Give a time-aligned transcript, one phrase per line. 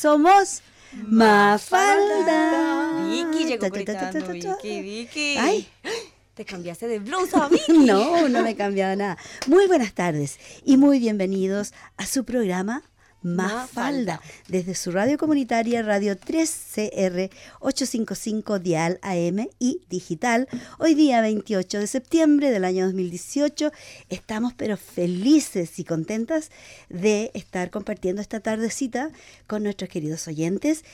[0.00, 3.04] somos Mafalda.
[3.06, 5.36] Vicky llegó gritando, Vicky, Vicky.
[5.36, 5.68] Ay.
[6.34, 7.72] ¿Te cambiaste de blusa, Vicky?
[7.86, 9.18] No, no me he cambiado nada.
[9.46, 12.82] Muy buenas tardes y muy bienvenidos a su programa
[13.22, 17.30] Mafalda, desde su radio comunitaria Radio 3CR
[17.60, 20.48] 855 Dial AM y digital.
[20.78, 23.72] Hoy día 28 de septiembre del año 2018
[24.08, 26.50] estamos pero felices y contentas
[26.88, 29.10] de estar compartiendo esta tardecita
[29.46, 30.84] con nuestros queridos oyentes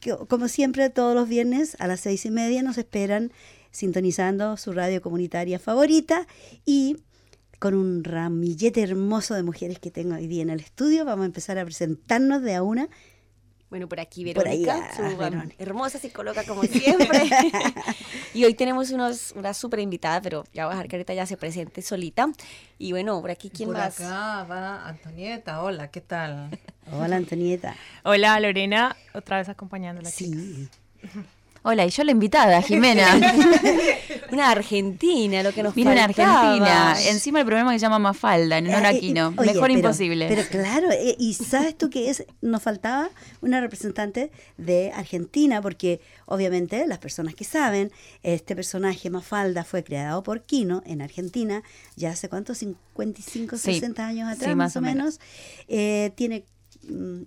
[0.00, 3.30] que, como siempre todos los viernes a las seis y media nos esperan
[3.70, 6.26] sintonizando su radio comunitaria favorita
[6.64, 6.96] y
[7.58, 11.04] con un ramillete hermoso de mujeres que tengo hoy día en el estudio.
[11.04, 12.88] Vamos a empezar a presentarnos de a una.
[13.68, 15.02] Bueno, por aquí Verónica, su
[15.58, 17.28] hermosa psicóloga como siempre.
[18.34, 21.26] y hoy tenemos unos, una súper invitada, pero ya voy a dejar que ahorita ya
[21.26, 22.30] se presente solita.
[22.78, 23.96] Y bueno, por aquí, ¿quién más?
[23.96, 26.50] Por acá va Antonieta, hola, ¿qué tal?
[26.92, 27.74] Hola, Antonieta.
[28.04, 30.10] Hola, Lorena, otra vez acompañándola.
[30.10, 30.68] Sí.
[31.68, 33.18] Hola, y yo la invitada, Jimena.
[34.30, 36.94] una argentina, lo que nos Viene una argentina.
[37.08, 39.32] Encima el programa que se llama Mafalda, en honor a Aquino.
[39.32, 40.28] Mejor imposible.
[40.28, 42.24] Pero claro, eh, y ¿sabes tú qué es?
[42.40, 47.90] Nos faltaba una representante de Argentina, porque obviamente las personas que saben,
[48.22, 51.64] este personaje Mafalda fue creado por Quino en Argentina,
[51.96, 55.18] ya hace cuántos, 55, 60 años atrás, más, o menos.
[55.66, 56.44] Eh, tiene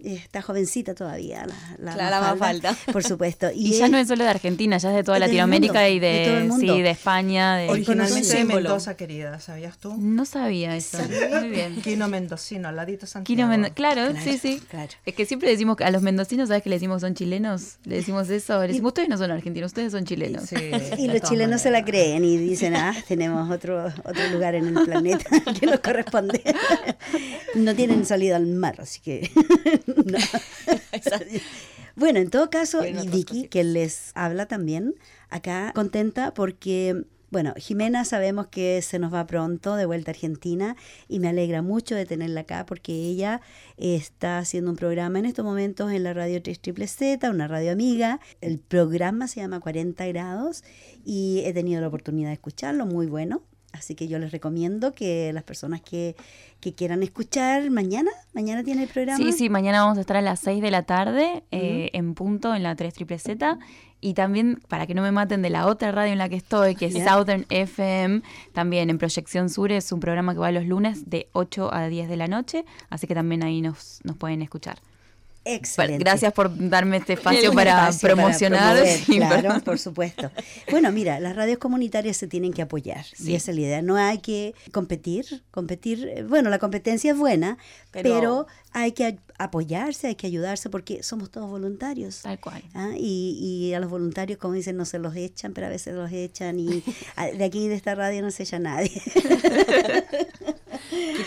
[0.03, 1.45] está jovencita todavía
[1.77, 2.75] la, la, falta.
[2.91, 3.47] por supuesto.
[3.59, 6.81] Y, ya no es solo de Argentina ya es de toda Latinoamérica y de, sí,
[6.81, 9.95] de España de originalmente de Mendoza querida ¿sabías tú?
[9.97, 10.97] no sabía eso.
[11.39, 11.81] Muy bien.
[11.81, 13.51] Quino Mendocino al ladito Santiago.
[13.73, 14.61] Claro, sí sí.
[15.05, 17.77] es que siempre decimos a los mendocinos sabes que le decimos son chilenos.
[17.83, 20.51] Le decimos eso le decimos ustedes no son argentinos ustedes son chilenos
[20.97, 24.85] y los chilenos se la creen y dicen ah tenemos otro otro lugar en el
[24.85, 25.25] planeta
[25.59, 26.41] que nos corresponde
[27.55, 29.29] no tienen salida al mar así que
[31.95, 34.95] bueno, en todo caso, Vicky, que les habla también,
[35.29, 37.05] acá contenta porque...
[37.31, 40.75] Bueno, Jimena sabemos que se nos va pronto de vuelta a Argentina
[41.07, 43.39] y me alegra mucho de tenerla acá porque ella
[43.77, 48.19] está haciendo un programa en estos momentos en la radio 3 Z, una radio amiga.
[48.41, 50.63] El programa se llama 40 grados
[51.05, 53.43] y he tenido la oportunidad de escucharlo, muy bueno.
[53.71, 56.15] Así que yo les recomiendo que las personas que,
[56.75, 59.17] quieran escuchar mañana, mañana tiene el programa.
[59.17, 62.53] Sí, sí, mañana vamos a estar a las 6 de la tarde eh, en punto
[62.53, 63.57] en la 3 Triple Z.
[64.01, 66.75] Y también, para que no me maten de la otra radio en la que estoy,
[66.75, 68.21] que es Southern FM,
[68.53, 72.09] también en Proyección Sur es un programa que va los lunes de 8 a 10
[72.09, 74.79] de la noche, así que también ahí nos, nos pueden escuchar.
[75.45, 76.03] Excelente.
[76.03, 78.77] gracias por darme este espacio para promocionar.
[79.05, 80.31] claro, por supuesto.
[80.69, 83.05] Bueno, mira, las radios comunitarias se tienen que apoyar.
[83.19, 83.81] Y esa es la idea.
[83.81, 85.43] No hay que competir.
[85.51, 87.57] Competir, eh, bueno, la competencia es buena,
[87.91, 92.21] pero, hay que apoyarse, hay que ayudarse porque somos todos voluntarios.
[92.21, 92.61] Tal cual.
[92.73, 92.91] ¿ah?
[92.97, 96.59] Y, a los voluntarios, como dicen, no se los echan, pero a veces los echan
[96.59, 96.83] y
[97.37, 99.01] de aquí de esta radio no se echa nadie.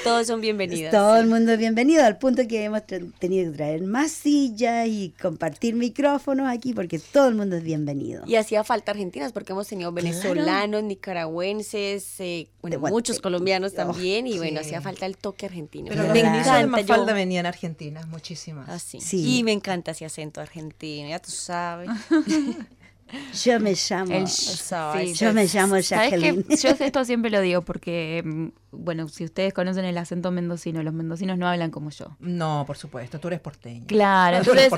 [0.04, 0.90] todos son bienvenidos.
[0.90, 5.14] Todo el mundo es bienvenido, al punto que hemos tenido que traer más sillas y
[5.20, 8.24] compartir micrófonos aquí, porque todo el mundo es bienvenido.
[8.26, 14.38] Y hacía falta argentinas, porque hemos tenido venezolanos, nicaragüenses, eh, bueno, muchos colombianos también, y
[14.38, 15.88] bueno, hacía falta el toque argentino.
[15.88, 16.84] Pero me encanta.
[16.84, 18.68] falta venía en Argentina, muchísimas.
[18.68, 18.98] Ah, sí.
[19.38, 21.90] Y me encanta ese acento argentino, ya tú sabes.
[23.44, 24.24] Yo me llamo.
[25.14, 26.44] yo me llamo Jacqueline.
[26.48, 30.94] Yo esto siempre lo digo porque mm, bueno, si ustedes conocen el acento mendocino, los
[30.94, 32.16] mendocinos no hablan como yo.
[32.20, 33.84] No, por supuesto, tú eres porteño.
[33.86, 34.72] Claro, entonces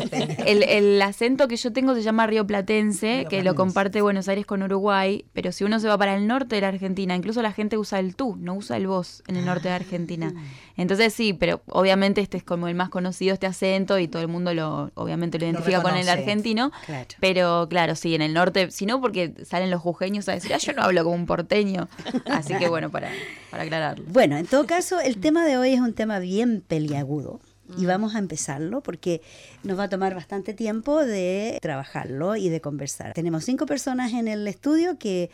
[0.46, 4.46] el, el, acento que yo tengo se llama río platense, que lo comparte Buenos Aires
[4.46, 7.52] con Uruguay, pero si uno se va para el norte de la Argentina, incluso la
[7.52, 10.32] gente usa el tú, no usa el vos en el norte de Argentina.
[10.36, 10.42] Ah.
[10.76, 14.28] Entonces sí, pero obviamente este es como el más conocido este acento y todo el
[14.28, 16.72] mundo lo obviamente lo identifica con el argentino,
[17.20, 20.58] pero claro, sí, en el norte, si no porque salen los jujeños a decir, ah,
[20.58, 21.88] yo no hablo como un porteño.
[22.26, 23.10] Así que bueno, para,
[23.50, 27.40] para aclarar bueno, en todo caso, el tema de hoy es un tema bien peliagudo.
[27.78, 27.86] Y mm.
[27.86, 29.22] vamos a empezarlo porque
[29.62, 33.14] nos va a tomar bastante tiempo de trabajarlo y de conversar.
[33.14, 35.30] Tenemos cinco personas en el estudio que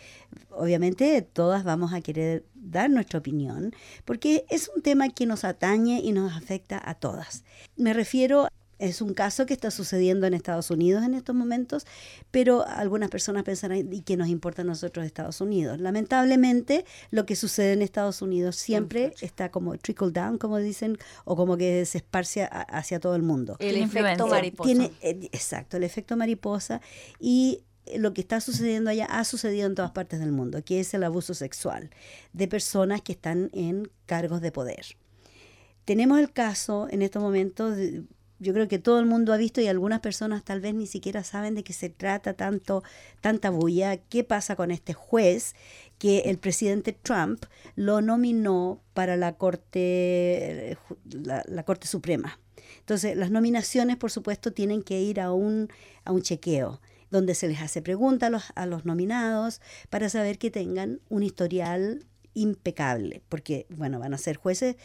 [0.50, 3.74] obviamente todas vamos a querer dar nuestra opinión
[4.04, 7.42] porque es un tema que nos atañe y nos afecta a todas.
[7.76, 8.48] Me refiero
[8.80, 11.86] es un caso que está sucediendo en Estados Unidos en estos momentos,
[12.30, 15.80] pero algunas personas pensarán, ¿y qué nos importa a nosotros Estados Unidos?
[15.80, 21.36] Lamentablemente, lo que sucede en Estados Unidos siempre está como trickle down, como dicen, o
[21.36, 23.56] como que se esparce hacia todo el mundo.
[23.58, 24.66] El efecto mariposa.
[24.66, 26.80] Tiene, eh, exacto, el efecto mariposa.
[27.18, 27.62] Y
[27.96, 31.04] lo que está sucediendo allá ha sucedido en todas partes del mundo, que es el
[31.04, 31.90] abuso sexual
[32.32, 34.86] de personas que están en cargos de poder.
[35.84, 38.04] Tenemos el caso en estos momentos de,
[38.40, 41.22] yo creo que todo el mundo ha visto y algunas personas tal vez ni siquiera
[41.22, 42.82] saben de qué se trata tanto,
[43.20, 43.98] tanta bulla.
[43.98, 45.54] ¿Qué pasa con este juez
[45.98, 47.44] que el presidente Trump
[47.76, 52.40] lo nominó para la Corte, la, Corte Suprema?
[52.78, 55.68] Entonces, las nominaciones, por supuesto, tienen que ir a un,
[56.04, 59.60] a un chequeo donde se les hace preguntas a los, a los nominados
[59.90, 64.76] para saber que tengan un historial impecable, porque, bueno, van a ser jueces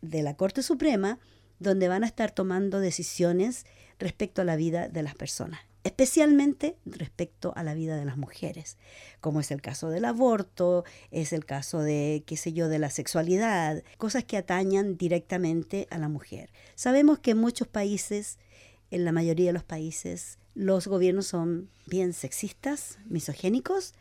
[0.00, 1.20] de la Corte Suprema
[1.62, 3.64] donde van a estar tomando decisiones
[3.98, 8.76] respecto a la vida de las personas, especialmente respecto a la vida de las mujeres,
[9.20, 12.90] como es el caso del aborto, es el caso de, qué sé yo, de la
[12.90, 16.50] sexualidad, cosas que atañan directamente a la mujer.
[16.74, 18.38] Sabemos que en muchos países,
[18.90, 23.94] en la mayoría de los países, los gobiernos son bien sexistas, misogénicos,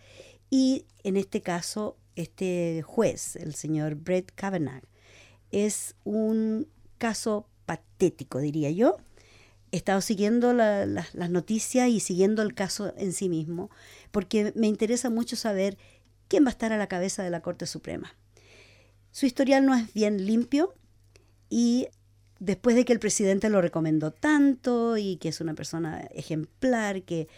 [0.50, 4.84] y en este caso, este juez, el señor Brett Kavanaugh,
[5.52, 6.68] es un
[6.98, 8.98] caso patético, diría yo.
[9.72, 13.70] He estado siguiendo las noticias y siguiendo el caso en sí mismo,
[14.12, 15.78] porque me interesa mucho saber
[16.28, 18.14] quién va a estar a la cabeza de la Corte Suprema.
[19.12, 20.74] Su historial no es bien limpio
[21.50, 21.88] y
[22.40, 27.30] después de que el presidente lo recomendó tanto y que es una persona ejemplar, que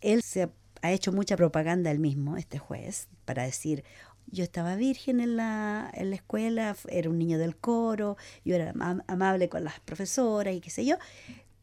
[0.00, 0.50] él se ha,
[0.80, 3.84] ha hecho mucha propaganda él mismo, este juez, para decir,
[4.30, 8.72] yo estaba virgen en la, en la escuela, era un niño del coro, yo era
[9.06, 10.96] amable con las profesoras y qué sé yo,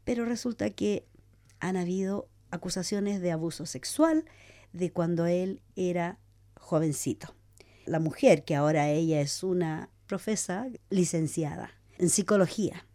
[0.04, 1.06] pero resulta que
[1.60, 4.26] han habido acusaciones de abuso sexual
[4.74, 6.20] de cuando él era
[6.56, 7.34] jovencito.
[7.86, 12.86] La mujer, que ahora ella es una profesa licenciada en psicología,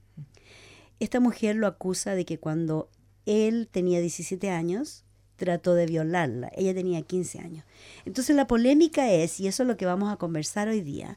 [1.00, 2.90] esta mujer lo acusa de que cuando
[3.24, 5.04] él tenía 17 años,
[5.40, 6.52] trató de violarla.
[6.54, 7.64] Ella tenía 15 años.
[8.04, 11.16] Entonces la polémica es, y eso es lo que vamos a conversar hoy día,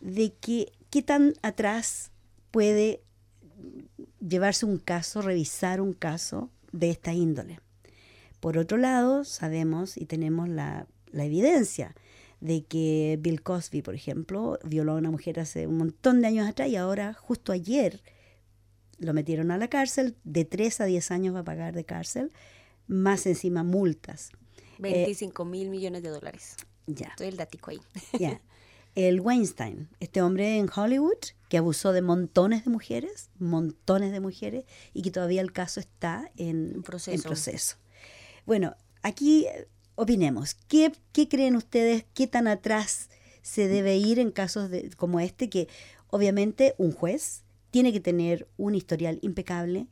[0.00, 2.10] de que qué tan atrás
[2.50, 3.02] puede
[4.26, 7.60] llevarse un caso, revisar un caso de esta índole.
[8.40, 11.94] Por otro lado, sabemos y tenemos la, la evidencia
[12.40, 16.48] de que Bill Cosby, por ejemplo, violó a una mujer hace un montón de años
[16.48, 18.00] atrás y ahora, justo ayer,
[18.98, 22.32] lo metieron a la cárcel, de 3 a 10 años va a pagar de cárcel
[22.90, 24.32] más encima multas.
[24.78, 26.56] 25 mil millones de dólares.
[26.86, 27.08] Ya.
[27.08, 27.80] Estoy el datico ahí.
[28.18, 28.40] Ya.
[28.96, 34.64] El Weinstein, este hombre en Hollywood que abusó de montones de mujeres, montones de mujeres,
[34.92, 37.22] y que todavía el caso está en, proceso.
[37.22, 37.76] proceso.
[38.46, 40.54] Bueno, aquí eh, opinemos.
[40.66, 42.04] ¿Qué, ¿Qué, creen ustedes?
[42.14, 43.10] ¿Qué tan atrás
[43.42, 45.48] se debe ir en casos de, como este?
[45.48, 45.68] Que
[46.08, 49.86] obviamente un juez tiene que tener un historial impecable.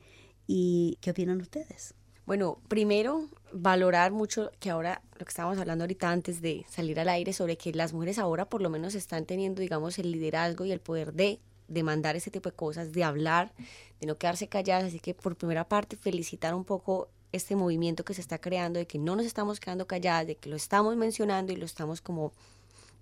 [0.49, 1.95] ¿Y qué opinan ustedes?
[2.29, 7.09] Bueno, primero, valorar mucho que ahora, lo que estábamos hablando ahorita antes de salir al
[7.09, 10.73] aire, sobre que las mujeres ahora por lo menos están teniendo, digamos, el liderazgo y
[10.73, 13.55] el poder de demandar ese tipo de cosas, de hablar,
[13.99, 14.85] de no quedarse calladas.
[14.85, 18.87] Así que por primera parte, felicitar un poco este movimiento que se está creando, de
[18.87, 22.35] que no nos estamos quedando calladas, de que lo estamos mencionando y lo estamos como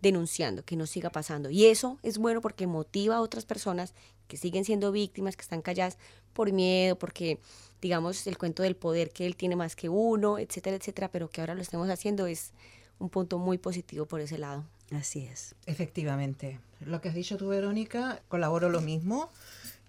[0.03, 1.51] denunciando, que no siga pasando.
[1.51, 3.95] Y eso es bueno porque motiva a otras personas
[4.29, 5.99] que siguen siendo víctimas, que están calladas
[6.33, 7.39] por miedo, porque
[7.81, 11.41] digamos el cuento del poder que él tiene más que uno, etcétera, etcétera, pero que
[11.41, 12.53] ahora lo estemos haciendo es
[12.99, 14.65] un punto muy positivo por ese lado.
[14.93, 15.55] Así es.
[15.67, 16.59] Efectivamente.
[16.85, 19.31] Lo que has dicho tú, Verónica, colaboro lo mismo,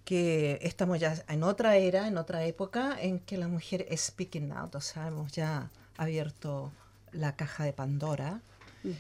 [0.06, 4.52] que estamos ya en otra era, en otra época, en que la mujer es speaking
[4.52, 6.72] out, o sea, hemos ya abierto
[7.12, 8.42] la caja de Pandora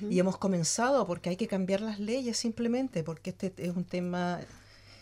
[0.09, 4.39] y hemos comenzado porque hay que cambiar las leyes simplemente, porque este es un tema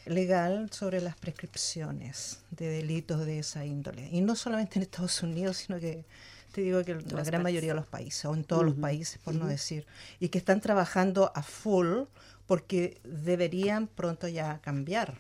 [0.05, 4.09] legal sobre las prescripciones de delitos de esa índole.
[4.11, 6.05] Y no solamente en Estados Unidos, sino que
[6.51, 9.35] te digo que la gran mayoría de los países, o en todos los países, por
[9.35, 9.85] no decir,
[10.19, 12.03] y que están trabajando a full
[12.45, 15.17] porque deberían pronto ya cambiar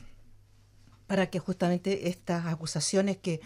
[1.07, 3.41] para que justamente estas acusaciones que,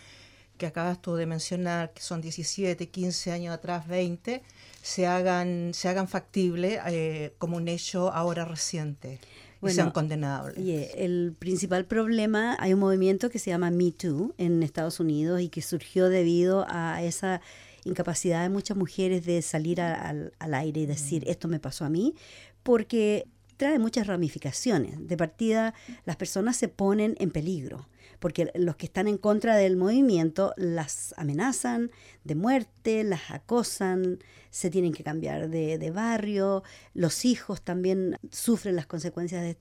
[0.59, 4.43] que acabas tú de mencionar, que son 17, 15 años atrás, 20,
[4.83, 9.19] se hagan, se hagan factibles eh, como un hecho ahora reciente
[9.63, 10.57] y sean condenables.
[10.95, 15.49] el principal problema, hay un movimiento que se llama Me Too en Estados Unidos y
[15.49, 17.41] que surgió debido a esa
[17.85, 22.15] incapacidad de muchas mujeres de salir al, aire y decir, esto me pasó a mí,
[22.63, 25.07] porque trae muchas ramificaciones.
[25.07, 25.73] De partida,
[26.05, 27.87] las personas se ponen en peligro
[28.19, 31.91] porque los que están en contra del movimiento las amenazan
[32.23, 38.85] de muerte, las acosan, se tienen que cambiar de, barrio, los hijos también sufren las
[38.85, 39.57] consecuencias de,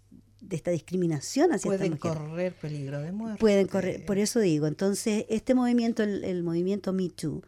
[0.50, 3.40] esta discriminación hacia Pueden correr peligro de muerte.
[3.40, 7.42] Pueden correr, por eso digo, entonces este movimiento, el, movimiento Me Too,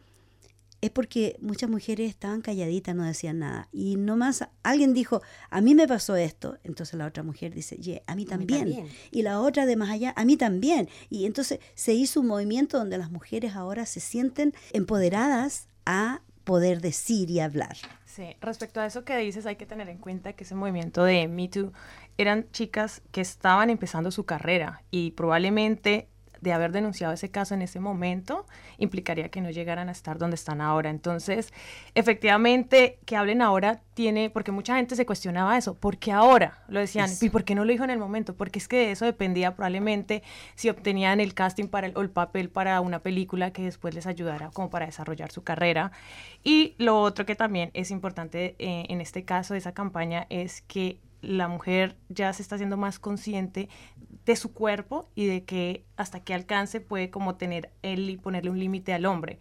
[0.81, 3.69] es porque muchas mujeres estaban calladitas, no decían nada.
[3.71, 6.57] Y nomás alguien dijo, a mí me pasó esto.
[6.63, 8.87] Entonces la otra mujer dice, yeah, a mí también.
[9.11, 10.89] Y la otra de más allá, a mí también.
[11.09, 16.81] Y entonces se hizo un movimiento donde las mujeres ahora se sienten empoderadas a poder
[16.81, 17.77] decir y hablar.
[18.05, 21.27] Sí, respecto a eso que dices, hay que tener en cuenta que ese movimiento de
[21.27, 21.71] Me Too
[22.17, 26.09] eran chicas que estaban empezando su carrera y probablemente
[26.41, 28.45] de haber denunciado ese caso en ese momento
[28.77, 30.89] implicaría que no llegaran a estar donde están ahora.
[30.89, 31.53] Entonces,
[31.95, 36.63] efectivamente, que hablen ahora tiene, porque mucha gente se cuestionaba eso, ¿por qué ahora?
[36.67, 38.35] Lo decían, ¿y por qué no lo dijo en el momento?
[38.35, 40.23] Porque es que de eso dependía probablemente
[40.55, 44.07] si obtenían el casting para el, o el papel para una película que después les
[44.07, 45.91] ayudara como para desarrollar su carrera.
[46.43, 50.61] Y lo otro que también es importante eh, en este caso de esa campaña es
[50.63, 53.69] que la mujer ya se está haciendo más consciente
[54.25, 58.49] de su cuerpo y de que hasta qué alcance puede como tener él y ponerle
[58.49, 59.39] un límite al hombre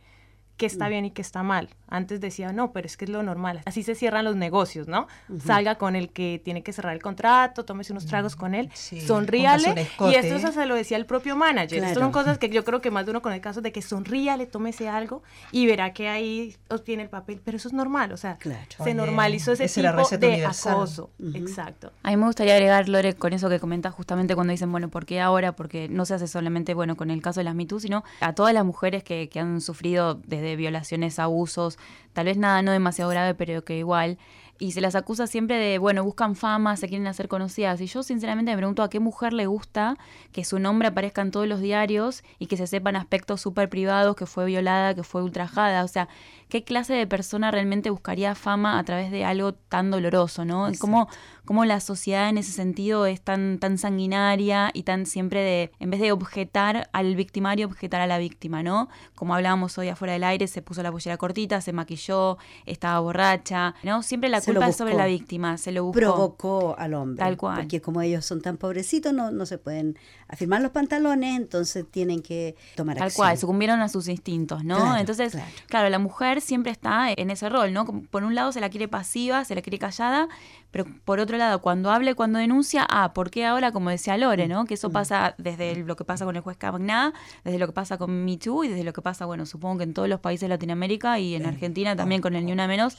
[0.61, 0.91] qué está mm.
[0.91, 1.71] bien y qué está mal.
[1.89, 3.63] Antes decía, no, pero es que es lo normal.
[3.65, 5.09] Así se cierran los negocios, ¿no?
[5.43, 9.89] Salga con el que tiene que cerrar el contrato, tómese unos tragos con él, sonríale.
[10.01, 11.83] Y esto se lo decía el propio manager.
[11.83, 13.81] Estas son cosas que yo creo que más de uno con el caso de que
[13.81, 17.41] sonríale, tómese algo y verá que ahí obtiene el papel.
[17.43, 18.39] Pero eso es normal, o sea,
[18.85, 21.11] se normalizó ese tipo de acoso.
[21.35, 21.91] Exacto.
[22.03, 25.07] A mí me gustaría agregar, Lore, con eso que comentas justamente cuando dicen, bueno, ¿por
[25.07, 25.53] qué ahora?
[25.57, 28.53] Porque no se hace solamente, bueno, con el caso de las MeToo, sino a todas
[28.53, 31.79] las mujeres que, que han sufrido desde violaciones, abusos,
[32.13, 34.19] tal vez nada no demasiado grave, pero que igual.
[34.61, 37.81] Y se las acusa siempre de, bueno, buscan fama, se quieren hacer conocidas.
[37.81, 39.97] Y yo sinceramente me pregunto a qué mujer le gusta
[40.33, 44.17] que su nombre aparezca en todos los diarios y que se sepan aspectos súper privados,
[44.17, 45.83] que fue violada, que fue ultrajada.
[45.83, 46.11] O sea,
[46.51, 50.71] ¿qué clase de persona realmente buscaría fama a través de algo tan doloroso, no?
[50.79, 51.09] ¿Cómo,
[51.51, 55.91] cómo la sociedad en ese sentido es tan, tan sanguinaria y tan siempre de, en
[55.91, 58.89] vez de objetar al victimario, objetar a la víctima, ¿no?
[59.17, 63.75] Como hablábamos hoy afuera del aire, se puso la pollera cortita, se maquilló, estaba borracha,
[63.83, 64.05] ¿no?
[64.05, 65.99] Siempre la culpa es sobre la víctima, se lo buscó.
[65.99, 67.19] Provocó al hombre.
[67.19, 67.57] Tal cual.
[67.57, 72.23] Porque como ellos son tan pobrecitos, no, no se pueden afirmar los pantalones, entonces tienen
[72.23, 74.97] que tomar Tal cual, sucumbieron a sus instintos, ¿no?
[74.97, 77.87] entonces, claro, la mujer siempre está en ese rol, ¿no?
[77.87, 80.29] Por un lado se la quiere pasiva, se la quiere callada,
[80.71, 83.73] pero por otro lado, cuando habla y cuando denuncia, ah, ¿por qué ahora?
[83.73, 84.65] Como decía Lore, ¿no?
[84.65, 84.93] Que eso mm.
[84.93, 87.13] pasa desde lo que pasa con el juez Cavagná,
[87.45, 89.85] desde lo que pasa con Me Too y desde lo que pasa, bueno, supongo que
[89.85, 92.99] en todos los países de Latinoamérica y en Argentina también con el Ni Una Menos.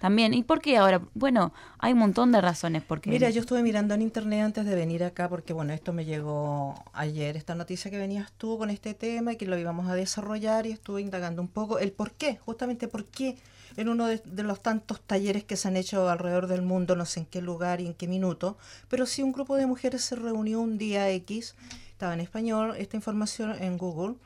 [0.00, 0.34] También.
[0.34, 1.02] ¿Y por qué ahora?
[1.14, 2.82] Bueno, hay un montón de razones.
[2.82, 3.10] Porque...
[3.10, 6.74] Mira, yo estuve mirando en internet antes de venir acá porque, bueno, esto me llegó
[6.92, 10.66] ayer, esta noticia que venías tú con este tema y que lo íbamos a desarrollar
[10.66, 13.36] y estuve indagando un poco el por qué, justamente por qué
[13.80, 17.20] en uno de, los tantos talleres que se han hecho alrededor del mundo, no sé
[17.20, 18.58] en qué lugar y en qué minuto,
[18.88, 21.54] pero sí un grupo de mujeres se reunió un día X,
[21.90, 24.16] estaba en español esta información en Google.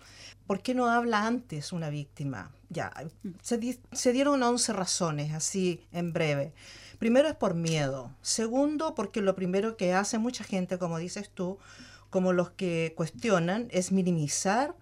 [0.47, 2.51] ¿Por qué no habla antes una víctima?
[2.69, 2.93] Ya,
[3.41, 6.53] se, dieron 11 razones, así en breve.
[6.99, 8.11] Primero es por miedo.
[8.21, 11.59] Segundo, porque lo primero que hace mucha gente, como dices tú,
[12.11, 14.75] como los que cuestionan, es minimizar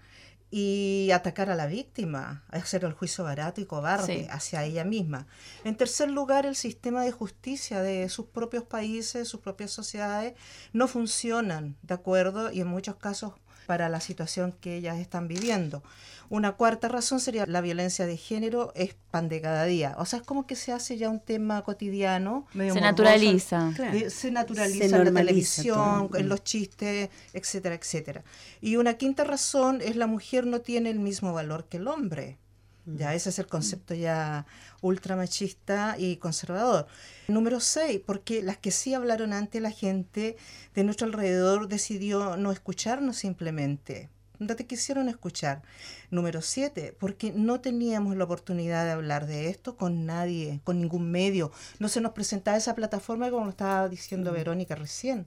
[0.54, 5.26] y atacar a la víctima, hacer el juicio barato y cobarde hacia ella misma.
[5.64, 10.35] En tercer lugar, el sistema de justicia de sus propios países, sus propias sociedades,
[10.75, 12.52] no funcionan, ¿de acuerdo?
[12.52, 13.32] Y en muchos casos
[13.66, 15.83] para la situación que ellas están viviendo.
[16.28, 19.95] Una cuarta razón sería la violencia de género es pan de cada día.
[19.99, 22.47] O sea, es como que se hace ya un tema cotidiano.
[22.54, 23.73] se naturaliza.
[24.09, 28.25] Se naturaliza en la televisión, en los chistes, etcétera, etcétera.
[28.62, 32.38] Y una quinta razón es la mujer no tiene el mismo valor que el hombre.
[32.85, 34.45] Ya, ese es el concepto ya
[34.81, 36.87] ultra machista y conservador.
[37.29, 40.37] Número seis, porque las que sí hablaron antes, la gente
[40.75, 44.11] de nuestro alrededor decidió no escucharnos simplemente
[44.43, 45.62] no te quisieron escuchar.
[46.11, 51.11] Número siete, porque no teníamos la oportunidad de hablar de esto con nadie, con ningún
[51.11, 51.53] medio.
[51.79, 55.27] No se nos presentaba esa plataforma como lo estaba diciendo Verónica recién.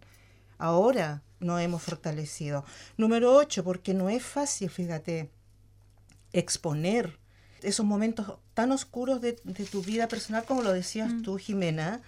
[0.58, 2.66] Ahora nos hemos fortalecido.
[2.98, 5.30] Número ocho, porque no es fácil, fíjate,
[6.32, 7.20] exponer
[7.62, 11.22] esos momentos tan oscuros de, tu vida personal, como lo decías mm.
[11.22, 12.02] tú, Jimena,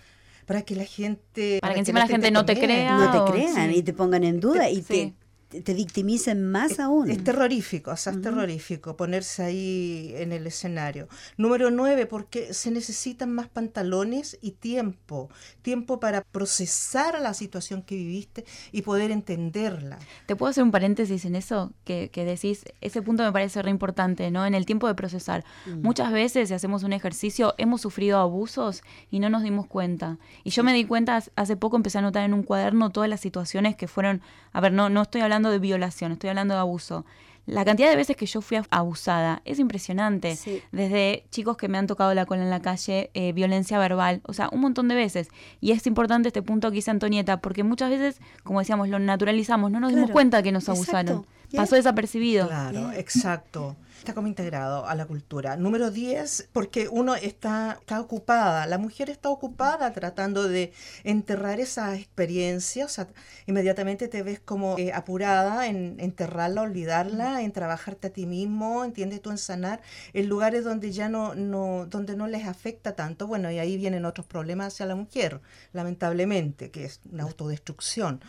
[0.45, 1.59] para que la gente...
[1.61, 2.97] Para, que encima la gente, no te crea.
[2.97, 5.13] No te crean y te pongan en duda y te
[5.49, 7.09] te victimicen más aún.
[7.09, 11.07] Es terrorífico, o sea, es terrorífico ponerse ahí en el escenario.
[11.37, 15.29] Número nueve, porque se necesitan más pantalones y tiempo.
[15.61, 19.99] Tiempo para procesar la situación que viviste y poder entenderla.
[20.25, 21.71] ¿Te puedo hacer un paréntesis en eso?
[21.85, 24.45] Que, que decís, ese punto me parece re importante, ¿no?
[24.45, 25.45] En el tiempo de procesar.
[25.81, 30.17] Muchas veces, si hacemos un ejercicio, hemos sufrido abusos y no nos dimos cuenta.
[30.43, 33.21] Y yo me di cuenta, hace poco empecé a notar en un cuaderno todas las
[33.21, 36.59] situaciones que fueron, a ver, no, no estoy hablando hablando de violación, estoy hablando de
[36.59, 37.05] abuso.
[37.45, 40.37] La cantidad de veces que yo fui abusada es impresionante.
[40.73, 44.33] Desde chicos que me han tocado la cola en la calle, eh, violencia verbal, o
[44.33, 45.29] sea, un montón de veces.
[45.61, 49.71] Y es importante este punto que dice Antonieta, porque muchas veces, como decíamos, lo naturalizamos,
[49.71, 51.25] no nos dimos cuenta que nos abusaron.
[51.55, 52.47] Pasó desapercibido.
[52.47, 55.57] Claro, exacto está como integrado a la cultura.
[55.57, 60.73] Número 10, porque uno está, está ocupada, la mujer está ocupada tratando de
[61.03, 63.07] enterrar esa experiencia, o sea,
[63.45, 69.21] inmediatamente te ves como eh, apurada en enterrarla, olvidarla, en trabajarte a ti mismo, entiendes
[69.21, 69.81] tú en sanar,
[70.13, 74.05] en lugares donde ya no, no, donde no les afecta tanto, bueno, y ahí vienen
[74.05, 75.41] otros problemas hacia la mujer,
[75.73, 78.21] lamentablemente, que es una autodestrucción.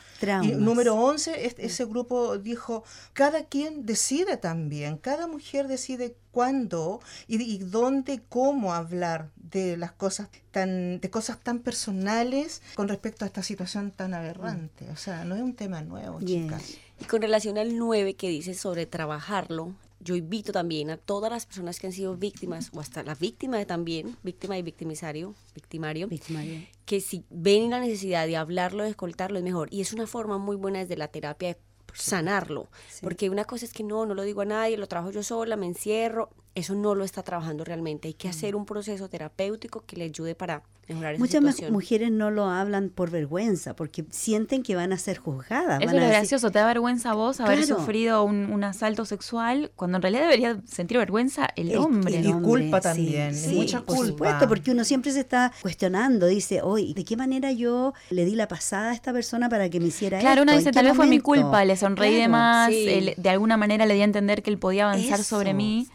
[0.42, 7.58] Y número 11, ese grupo dijo, cada quien decide también, cada mujer decide cuándo y,
[7.58, 13.28] dónde y cómo hablar de las cosas tan de cosas tan personales con respecto a
[13.28, 14.90] esta situación tan aberrante.
[14.90, 16.76] O sea, no es un tema nuevo, chicas.
[17.00, 21.46] Y con relación al 9 que dice sobre trabajarlo, yo invito también a todas las
[21.46, 26.60] personas que han sido víctimas, o hasta las víctimas también, víctima y victimisario, victimario, victimario,
[26.84, 29.68] que si ven la necesidad de hablarlo, de escoltarlo, es mejor.
[29.72, 31.58] Y es una forma muy buena desde la terapia de
[31.94, 32.68] sanarlo.
[33.02, 35.56] Porque una cosa es que no, no lo digo a nadie, lo trabajo yo sola,
[35.56, 36.30] me encierro.
[36.54, 38.08] Eso no lo está trabajando realmente.
[38.08, 40.62] Hay que hacer un proceso terapéutico que le ayude para
[41.18, 45.82] Muchas mujeres no lo hablan por vergüenza, porque sienten que van a ser juzgadas.
[45.82, 50.02] Eso es gracioso, te da vergüenza a vos haber sufrido un, asalto sexual, cuando en
[50.02, 52.20] realidad debería sentir vergüenza el, hombre.
[52.20, 53.94] Y culpa también, mucha culpa.
[53.94, 58.24] Por supuesto, porque uno siempre se está cuestionando, dice, hoy, ¿de qué manera yo le
[58.24, 60.44] di la pasada a esta persona para que me hiciera claro, esto?
[60.44, 63.86] Claro, uno dice, tal vez fue mi culpa, le sonreí de más, de alguna manera
[63.86, 65.86] le di a entender que él podía avanzar sobre mí.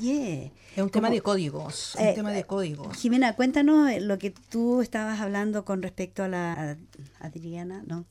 [0.75, 2.97] Es un tema de códigos, un eh, tema de códigos.
[2.97, 6.77] Jimena, cuéntanos lo que tú estabas hablando con respecto a la
[7.19, 8.05] Adriana, ¿no?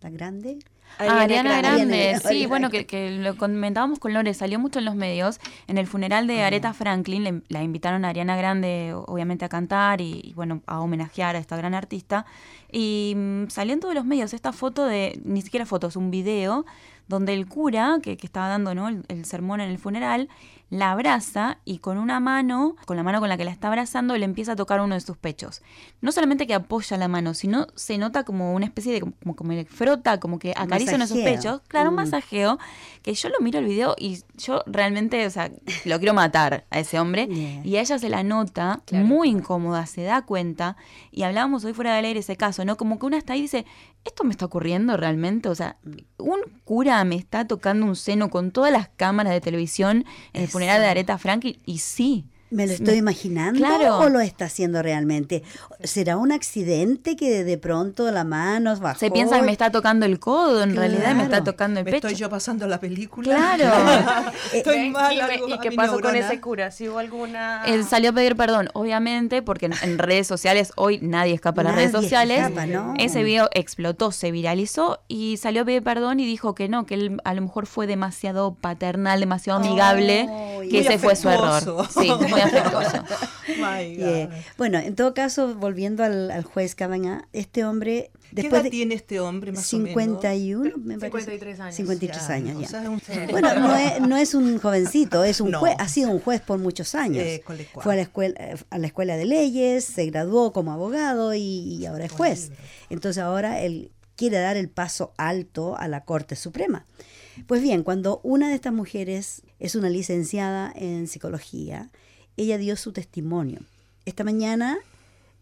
[0.00, 0.60] La grande.
[0.98, 5.38] Ah, Ariana, Grande, sí, bueno, que, lo comentábamos con Lore, salió mucho en los medios.
[5.66, 10.32] En el funeral de Aretha Franklin la invitaron a Ariana Grande, obviamente, a cantar y,
[10.34, 12.26] bueno, a homenajear a esta gran artista.
[12.72, 16.64] Y mm, salió en todos los medios esta foto de, ni siquiera fotos, un video
[17.06, 18.88] donde el cura, que, estaba dando ¿no?
[18.88, 20.28] el, sermón en el funeral,
[20.70, 24.16] la abraza y con una mano, con la mano con la que la está abrazando,
[24.16, 25.62] le empieza a tocar uno de sus pechos.
[26.00, 29.52] No solamente que apoya la mano, sino se nota como una especie de, como, como
[29.52, 31.62] le frota, como que acaricia uno de sus pechos.
[31.68, 31.98] Claro, un mm.
[31.98, 32.58] masajeo,
[33.02, 35.50] que yo lo miro el video y yo realmente, o sea,
[35.84, 37.28] lo quiero matar a ese hombre.
[37.64, 40.76] Y a ella se la nota muy incómoda, se da cuenta.
[41.10, 42.76] Y hablábamos hoy fuera de leer ese caso, ¿no?
[42.76, 43.64] Como que una está ahí y dice,
[44.08, 45.48] ¿esto me está ocurriendo realmente?
[45.48, 45.76] O sea,
[46.18, 50.48] un cura me está tocando un seno con todas las cámaras de televisión en el
[50.48, 53.66] funeral de Aretha Franklin y sí, ¿Me lo estoy imaginando
[53.98, 55.42] o lo está haciendo realmente?
[55.84, 58.98] ¿Será un accidente que de pronto la mano bajó?
[58.98, 61.96] Se piensa que me está tocando el codo, en realidad me está tocando el pecho.
[61.96, 63.34] Estoy yo pasando la película.
[63.34, 64.32] Claro.
[64.52, 65.14] estoy mal.
[65.46, 66.70] ¿Y, qué pasó con ese cura?
[66.70, 67.64] ¿Si hubo alguna...?
[67.66, 71.74] Él salió a pedir perdón, obviamente, porque en, redes sociales, hoy nadie escapa a las
[71.74, 72.50] redes sociales.
[72.98, 76.94] Ese video explotó, se viralizó y salió a pedir perdón y dijo que no, que
[76.94, 80.28] él a lo mejor fue demasiado paternal, demasiado amigable,
[80.70, 81.62] que ese fue su error.
[81.90, 82.08] Sí,
[84.56, 88.10] Bueno, en todo caso, volviendo al, juez Cabaña, este hombre...
[88.30, 90.78] Después ¿Qué edad tiene este hombre más 51, o menos?
[90.84, 91.38] me parece.
[91.38, 91.74] 53 años.
[91.74, 92.82] 53 años, ya.
[93.30, 93.54] bueno,
[94.06, 97.24] no es, un jovencito, es un juez, ha sido un juez por muchos años.
[97.24, 97.42] Eh,
[97.74, 98.34] Fue a la, escuela,
[98.68, 102.52] a la escuela de leyes, se graduó como abogado y, ahora es juez.
[102.90, 106.84] Entonces ahora él quiere dar el paso alto a la Corte Suprema.
[107.46, 111.88] Pues bien, cuando una de estas mujeres es una licenciada en psicología,
[112.38, 113.60] ella dio su testimonio.
[114.06, 114.78] Esta mañana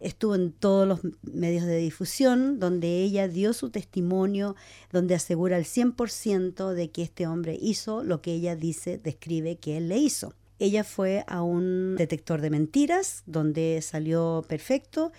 [0.00, 4.56] estuvo en todos los medios de difusión donde ella dio su testimonio,
[4.92, 9.76] donde asegura el 100% de que este hombre hizo lo que ella dice, describe que
[9.76, 10.34] él le hizo.
[10.58, 15.12] Ella fue a un detector de mentiras donde salió perfecto,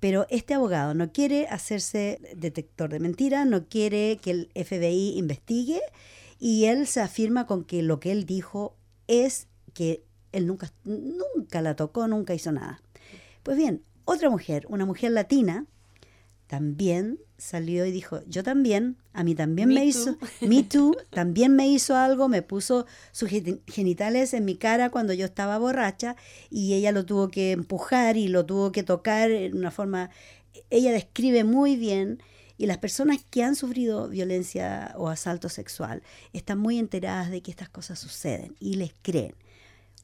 [0.00, 5.80] pero este abogado no quiere hacerse detector de mentiras, no quiere que el FBI investigue
[6.40, 8.74] y él se afirma con que lo que él dijo
[9.06, 12.82] es que él nunca, nunca la tocó, nunca hizo nada.
[13.42, 15.66] Pues bien, otra mujer, una mujer latina,
[16.52, 21.66] también salió y dijo, yo también, a mí también me, hizo, me too, también me
[21.66, 23.30] hizo algo, me puso sus
[23.66, 26.14] genitales en mi cara cuando yo estaba borracha
[26.50, 30.10] y ella lo tuvo que empujar y lo tuvo que tocar en una forma,
[30.68, 32.22] ella describe muy bien
[32.58, 37.50] y las personas que han sufrido violencia o asalto sexual están muy enteradas de que
[37.50, 39.34] estas cosas suceden y les creen.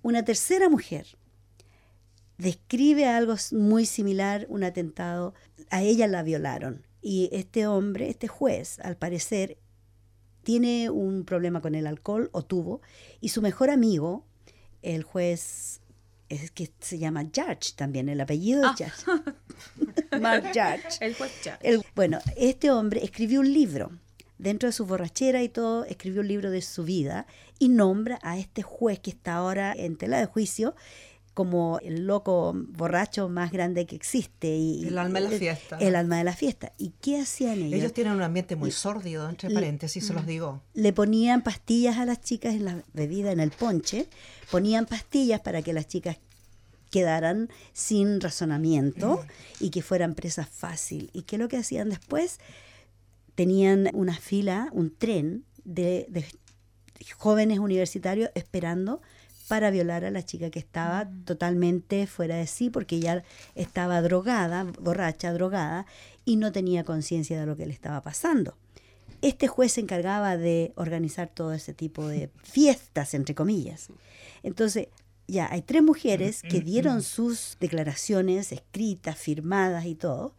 [0.02, 1.06] Una tercera mujer
[2.38, 5.34] describe algo muy similar, un atentado.
[5.70, 6.86] A ella la violaron.
[7.02, 9.58] Y este hombre, este juez, al parecer,
[10.42, 12.80] tiene un problema con el alcohol o tuvo
[13.20, 14.24] y su mejor amigo,
[14.80, 15.82] el juez
[16.28, 18.74] es que se llama Judge también, el apellido es ah.
[18.78, 20.20] Judge.
[20.20, 20.98] Mark Judge.
[21.00, 21.82] El juez Judge.
[21.94, 23.90] bueno, este hombre escribió un libro.
[24.38, 27.26] Dentro de su borrachera y todo, escribió un libro de su vida
[27.58, 30.74] y nombra a este juez que está ahora en tela de juicio
[31.38, 34.56] como el loco borracho más grande que existe.
[34.56, 35.78] Y, el alma de la fiesta.
[35.78, 36.72] El, alma de la fiesta.
[36.78, 37.74] ¿Y qué hacían ellos?
[37.74, 40.26] Ellos tienen un ambiente muy sórdido, entre paréntesis, se los mm.
[40.26, 40.62] digo.
[40.74, 44.08] Le ponían pastillas a las chicas en la bebida, en el ponche,
[44.50, 46.18] ponían pastillas para que las chicas
[46.90, 49.64] quedaran sin razonamiento mm.
[49.64, 51.08] y que fueran presas fácil.
[51.12, 52.40] ¿Y qué es lo que hacían después?
[53.36, 56.24] Tenían una fila, un tren de, de
[57.16, 59.00] jóvenes universitarios esperando
[59.48, 61.24] para violar a la chica que estaba mm.
[61.24, 65.86] totalmente fuera de sí porque ya estaba drogada, borracha, drogada,
[66.24, 68.56] y no tenía conciencia de lo que le estaba pasando.
[69.22, 73.88] Este juez se encargaba de organizar todo ese tipo de fiestas, entre comillas.
[74.42, 74.88] Entonces,
[75.26, 80.34] ya hay tres mujeres que dieron sus declaraciones escritas, firmadas y todo.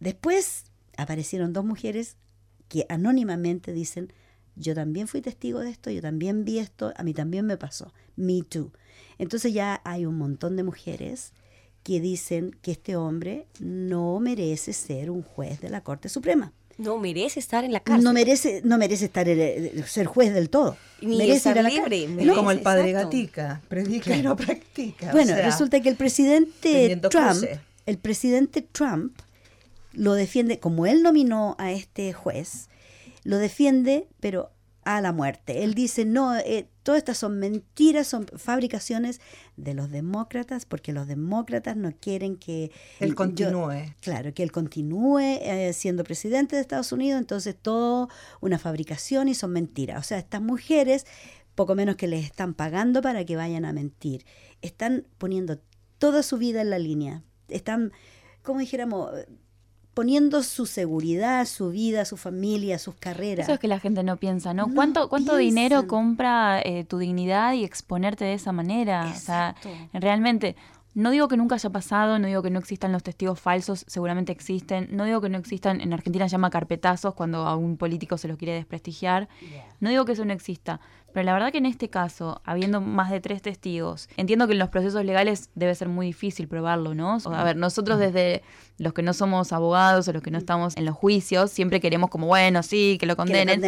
[0.00, 0.64] Después
[0.96, 2.16] aparecieron dos mujeres
[2.68, 4.12] que anónimamente dicen,
[4.56, 7.92] yo también fui testigo de esto, yo también vi esto, a mí también me pasó,
[8.16, 8.72] me too.
[9.18, 11.32] Entonces ya hay un montón de mujeres
[11.82, 16.52] que dicen que este hombre no merece ser un juez de la Corte Suprema.
[16.78, 18.04] No merece estar en la cárcel.
[18.04, 19.26] No merece, no merece estar
[19.86, 20.76] ser juez del todo.
[21.00, 22.08] Ni merece estar libre.
[22.34, 25.12] como el padre Gatica, predica y no practica.
[25.12, 27.44] Bueno, resulta que el presidente Trump,
[27.86, 29.12] el presidente Trump
[29.92, 32.68] lo defiende, como él nominó a este juez,
[33.24, 34.52] lo defiende, pero
[34.84, 35.62] a la muerte.
[35.62, 39.20] Él dice, no, eh, todas estas son mentiras, son fabricaciones
[39.56, 42.72] de los demócratas, porque los demócratas no quieren que...
[42.98, 43.94] Él continúe.
[44.00, 48.08] claro, que él continúe eh, siendo presidente de Estados Unidos, entonces todo
[48.40, 50.00] una fabricación y son mentiras.
[50.00, 51.06] O sea, estas mujeres,
[51.54, 54.24] poco menos que les están pagando para que vayan a mentir,
[54.62, 55.60] están poniendo
[55.98, 57.92] toda su vida en la línea, están,
[58.42, 59.10] como dijéramos,
[59.94, 63.46] poniendo su seguridad, su vida, su familia, sus carreras.
[63.46, 64.72] Eso es que la gente no piensa, ¿no?
[64.74, 69.12] ¿Cuánto, cuánto dinero compra eh, tu dignidad y exponerte de esa manera?
[69.14, 69.54] O sea,
[69.92, 70.56] realmente,
[70.94, 74.32] no digo que nunca haya pasado, no digo que no existan los testigos falsos, seguramente
[74.32, 74.88] existen.
[74.90, 78.28] No digo que no existan, en Argentina se llama carpetazos cuando a un político se
[78.28, 79.28] lo quiere desprestigiar.
[79.80, 80.80] No digo que eso no exista,
[81.12, 84.58] pero la verdad que en este caso, habiendo más de tres testigos, entiendo que en
[84.58, 87.18] los procesos legales debe ser muy difícil probarlo, ¿no?
[87.24, 88.42] a ver, nosotros desde
[88.78, 92.10] los que no somos abogados o los que no estamos en los juicios, siempre queremos
[92.10, 93.60] como, bueno, sí, que lo condenen.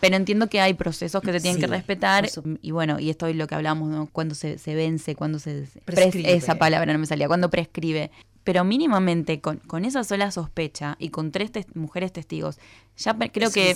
[0.00, 2.28] Pero entiendo que hay procesos que se tienen que respetar.
[2.60, 4.08] Y bueno, y esto es lo que hablamos, ¿no?
[4.12, 5.66] Cuando se, se vence, cuando se...
[5.84, 6.34] Prescribe.
[6.34, 8.10] esa palabra no me salía, cuando prescribe
[8.44, 12.58] pero mínimamente con, con, esa sola sospecha y con tres mujeres testigos,
[12.96, 13.74] ya creo que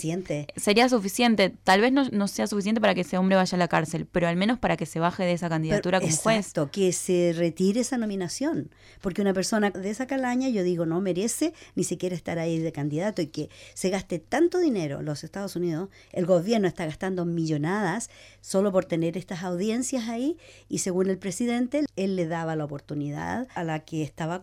[0.57, 1.55] sería suficiente.
[1.64, 4.37] Tal vez no, sea suficiente para que ese hombre vaya a la cárcel, pero al
[4.37, 6.70] menos para que se baje de esa candidatura como exacto, juez.
[6.70, 8.70] que se retire esa nominación.
[9.00, 12.72] Porque una persona de esa calaña, yo digo, no merece ni siquiera estar ahí de
[12.72, 18.11] candidato y que se gaste tanto dinero los Estados Unidos, el gobierno está gastando millonadas
[18.42, 20.37] solo por tener estas audiencias ahí
[20.68, 24.42] y según el presidente, él le daba la oportunidad a la que estaba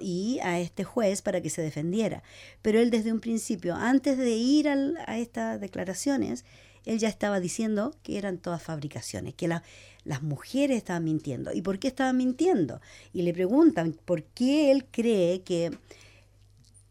[0.00, 2.22] y a este juez para que se defendiera.
[2.62, 6.44] Pero él desde un principio, antes de ir a estas declaraciones,
[6.84, 11.52] él ya estaba diciendo que eran todas fabricaciones, que las mujeres estaban mintiendo.
[11.52, 12.80] ¿Y por qué estaban mintiendo?
[13.12, 15.70] Y le preguntan por qué él cree que,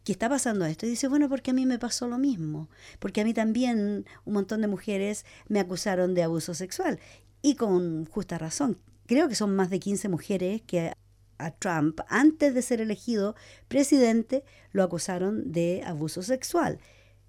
[0.04, 0.86] que está pasando esto.
[0.86, 2.70] Y dice, bueno, porque a mí me pasó lo mismo.
[3.00, 7.00] Porque a mí también un montón de mujeres me acusaron de abuso sexual.
[7.42, 8.78] Y con justa razón.
[9.08, 10.94] Creo que son más de 15 mujeres que
[11.38, 13.36] a Trump, antes de ser elegido
[13.68, 16.80] presidente, lo acusaron de abuso sexual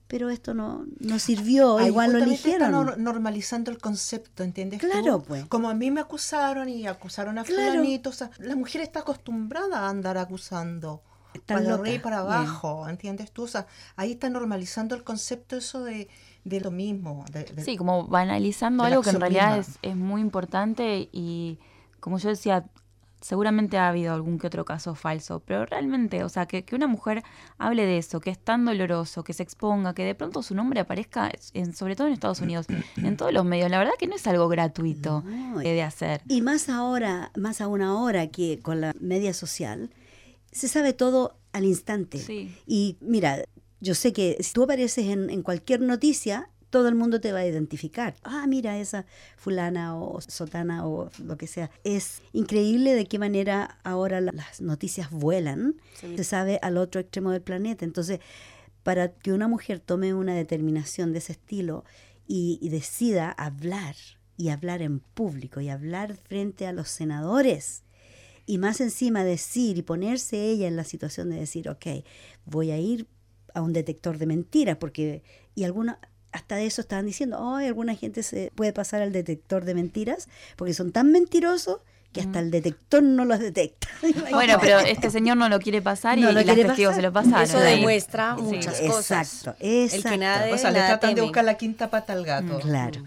[0.09, 2.89] pero esto no, no sirvió, igual lo eligieron.
[2.89, 4.81] Están normalizando el concepto, ¿entiendes?
[4.81, 5.45] Claro, pues.
[5.45, 7.83] Como a mí me acusaron y acusaron a claro.
[7.83, 11.03] o sea, la mujer está acostumbrada a andar acusando.
[11.45, 13.43] para arriba y para abajo, ¿entiendes tú?
[13.43, 13.67] O sea,
[13.97, 16.09] ahí está normalizando el concepto eso de,
[16.45, 17.27] de lo mismo.
[17.63, 21.59] sí, como banalizando algo que en realidad es, es muy importante y
[22.01, 22.65] como yo decía,
[23.21, 27.23] seguramente ha habido algún que otro caso falso, pero realmente, o sea, que, una mujer
[27.59, 30.81] hable de eso, que es tan doloroso, que se exponga, que de pronto su nombre
[30.81, 34.17] aparezca, en, sobre todo en Estados Unidos, en todos los medios, la verdad que no
[34.17, 35.23] es algo gratuito
[35.57, 36.23] de hacer.
[36.29, 39.91] Y más ahora, más aún ahora que con la media social,
[40.53, 42.53] se sabe todo al instante.
[42.67, 43.45] Y mira,
[43.81, 47.41] yo sé que si tú apareces en, en cualquier noticia, todo el mundo te va
[47.41, 48.15] a identificar.
[48.23, 51.71] Ah, mira esa fulana o sotana o lo que sea.
[51.85, 55.77] Es increíble de qué manera ahora las noticias vuelan.
[56.01, 57.85] Se sabe al otro extremo del planeta.
[57.85, 58.21] Entonces,
[58.83, 61.85] para que una mujer tome una determinación de ese estilo
[62.27, 63.97] y, y decida hablar
[64.37, 67.83] y hablar en público y hablar frente a los senadores
[68.49, 71.87] y más encima decir y ponerse ella en la situación de decir, ok,
[72.47, 73.07] voy a ir
[73.53, 75.23] a un detector de mentiras, porque,
[75.55, 76.01] y alguna,
[76.39, 80.29] hasta de eso estaban diciendo, oh, alguna gente se puede pasar al detector de mentiras,
[80.57, 81.81] porque son tan mentirosos
[82.13, 83.89] que hasta el detector no los detecta.
[84.31, 87.43] bueno, pero este señor no lo quiere pasar y, los testigos se lo pasaron.
[87.43, 89.29] Eso demuestra muchas cosas.
[89.29, 90.15] Exacto, exacto.
[90.15, 92.61] El que o sea, le tratan de buscar la quinta pata al gato.
[92.61, 93.03] Claro.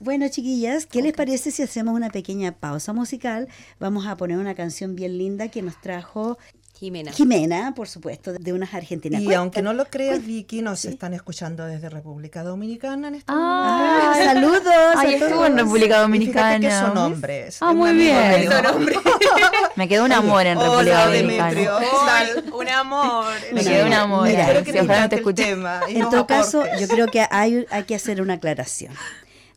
[0.00, 3.48] Bueno, chiquillas, ¿qué les parece si hacemos una pequeña pausa musical?
[3.78, 6.38] Vamos a poner una canción bien linda que nos trajo
[6.80, 7.12] Jimena.
[7.12, 9.20] Jimena, por supuesto, de unas argentinas.
[9.20, 14.14] Y aunque no lo creas, Vicky, nos están escuchando desde República Dominicana en este ah,
[14.24, 14.62] saludos.
[14.96, 16.58] Ay, estuvo en República Dominicana.
[16.58, 17.58] que son hombres.
[17.60, 18.48] Ah, muy bien.
[19.76, 21.60] Me quedó un amor en República Dominicana.
[22.50, 23.26] un amor.
[23.52, 24.26] Me quedó un amor.
[24.26, 25.50] Mira, si ojalá te escuché.
[25.50, 28.94] En todo caso, yo creo que hay, hay que hacer una aclaración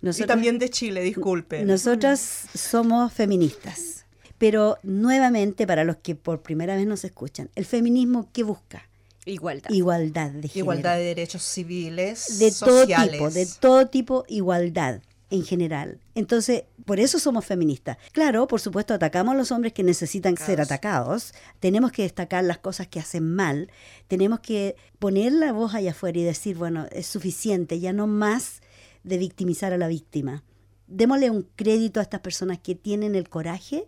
[0.03, 1.63] y también de Chile, disculpe.
[1.63, 3.92] Nosotras somos feministas,
[4.37, 8.87] pero nuevamente para los que por primera vez nos escuchan, ¿el feminismo qué busca?
[9.25, 9.69] Igualdad.
[9.69, 10.59] Igualdad de género.
[10.59, 15.01] Igualdad de derechos civiles, de todo tipo, de todo tipo, igualdad
[15.33, 15.99] en general.
[16.13, 17.97] Entonces, por eso somos feministas.
[18.11, 21.33] Claro, por supuesto, atacamos a los hombres que necesitan ser atacados.
[21.59, 23.71] Tenemos que destacar las cosas que hacen mal.
[24.07, 28.61] Tenemos que poner la voz allá afuera y decir, bueno, es suficiente, ya no más
[29.03, 30.43] de victimizar a la víctima.
[30.85, 33.87] Démosle un crédito a estas personas que tienen el coraje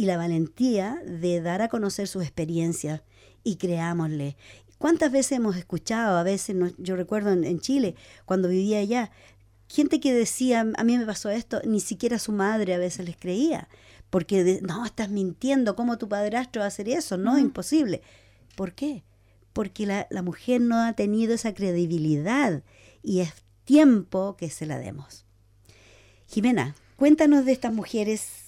[0.00, 3.02] y la valentía de dar a conocer sus experiencias
[3.44, 4.34] y creámosle.
[4.78, 9.10] ¿Cuántas veces hemos escuchado, a veces, yo recuerdo en, Chile, cuando vivía allá,
[9.68, 13.18] gente que decía, a mí me pasó esto, ni siquiera su madre a veces les
[13.18, 13.68] creía,
[14.08, 17.18] porque no, estás mintiendo, ¿cómo tu padrastro va a hacer eso?
[17.18, 18.00] No, imposible.
[18.56, 19.04] ¿Por qué?
[19.52, 22.62] Porque la, la, mujer no ha tenido esa credibilidad
[23.02, 23.34] y es
[23.64, 25.26] tiempo que se la demos.
[26.26, 28.39] Jimena, cuéntanos de estas mujeres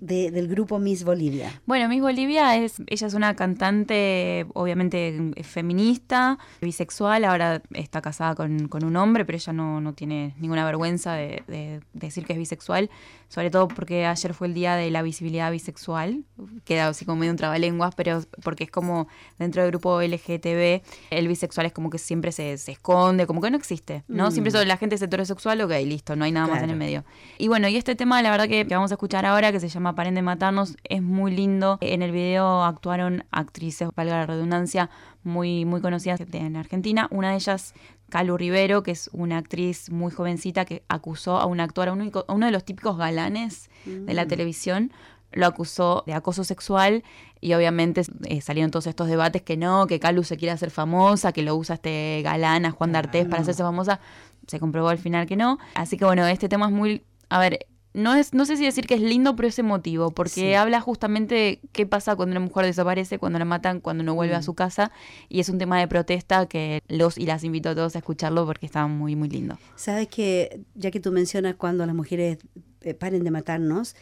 [0.00, 1.60] del grupo Miss Bolivia?
[1.66, 8.68] Bueno, Miss Bolivia es, ella es una cantante, obviamente feminista, bisexual, ahora está casada con,
[8.70, 12.90] un hombre, pero ella no, tiene ninguna vergüenza de, decir que es bisexual,
[13.28, 16.24] sobre todo porque ayer fue el día de la visibilidad bisexual,
[16.64, 19.08] queda así como medio un trabalenguas, pero porque es como
[19.38, 23.56] dentro del grupo LGTB, el bisexual es como que siempre se, esconde, como que no
[23.56, 24.28] existe, ¿no?
[24.28, 24.32] Mm.
[24.32, 27.04] Siempre la gente es heterosexual, ok, listo, no hay nada más en el medio.
[27.38, 29.68] Y bueno, y este tema, la verdad que, que vamos a escuchar ahora, que se
[29.68, 31.78] llama Paren de Matarnos es muy lindo.
[31.80, 34.90] En el video actuaron actrices, valga la redundancia,
[35.26, 37.08] muy, muy conocidas en Argentina.
[37.10, 37.74] Una de ellas,
[38.08, 42.46] Calu Rivero, que es una actriz muy jovencita que acusó a un actor, a, uno
[42.46, 44.28] de los típicos galanes de la mm.
[44.28, 44.92] televisión,
[45.32, 47.04] lo acusó de acoso sexual
[47.40, 51.32] y obviamente eh, salieron todos estos debates que no, que Calu se quiere hacer famosa,
[51.32, 54.00] que lo usa este galán a Juan D'Artés para hacerse famosa.
[54.46, 55.58] Se comprobó al final que no.
[55.74, 57.04] Así que bueno, este tema es muy...
[57.28, 60.56] A ver, no, es, no sé si decir que es lindo, pero es emotivo, porque
[60.56, 64.34] habla justamente de qué pasa cuando una mujer desaparece, cuando la matan, cuando no vuelve
[64.34, 64.44] a mm.
[64.44, 64.92] su casa,
[65.28, 68.44] y es un tema de protesta que los y las invito a todos a escucharlo
[68.44, 69.58] porque está muy, muy lindo.
[69.76, 72.38] Sabes que, ya que tú mencionas cuando las mujeres
[72.82, 73.96] eh, paren de matarnos,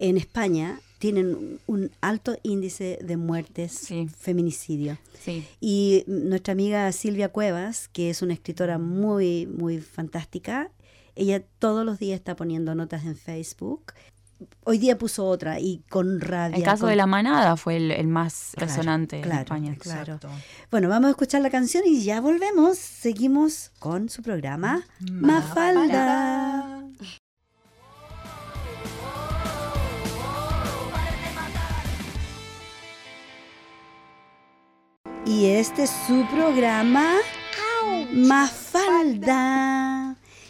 [0.00, 4.98] en España tienen un alto índice de muertes, feminicidio.
[5.60, 10.70] Y nuestra amiga Silvia Cuevas, que es una escritora muy, muy fantástica,
[11.16, 13.94] ella todos los días está poniendo notas en Facebook.
[14.64, 16.58] Hoy día puso otra y con rabia.
[16.58, 19.74] El caso de la manada fue el, más resonante en España.
[19.78, 20.20] Claro.
[20.70, 22.76] Bueno, vamos a escuchar la canción y ya volvemos.
[22.76, 26.82] Seguimos con su programa Mafalda.
[35.24, 37.14] Y este es su programa
[38.12, 39.76] Mafalda.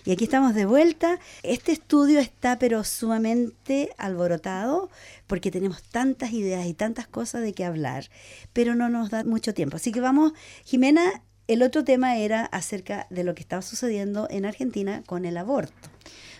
[0.06, 1.18] Y aquí estamos de vuelta.
[1.42, 4.88] Este estudio está pero sumamente alborotado
[5.26, 8.08] porque tenemos tantas ideas y tantas cosas de qué hablar,
[8.52, 9.76] pero no nos da mucho tiempo.
[9.76, 10.32] Así que vamos,
[10.64, 15.36] Jimena, el otro tema era acerca de lo que estaba sucediendo en Argentina con el
[15.36, 15.90] aborto.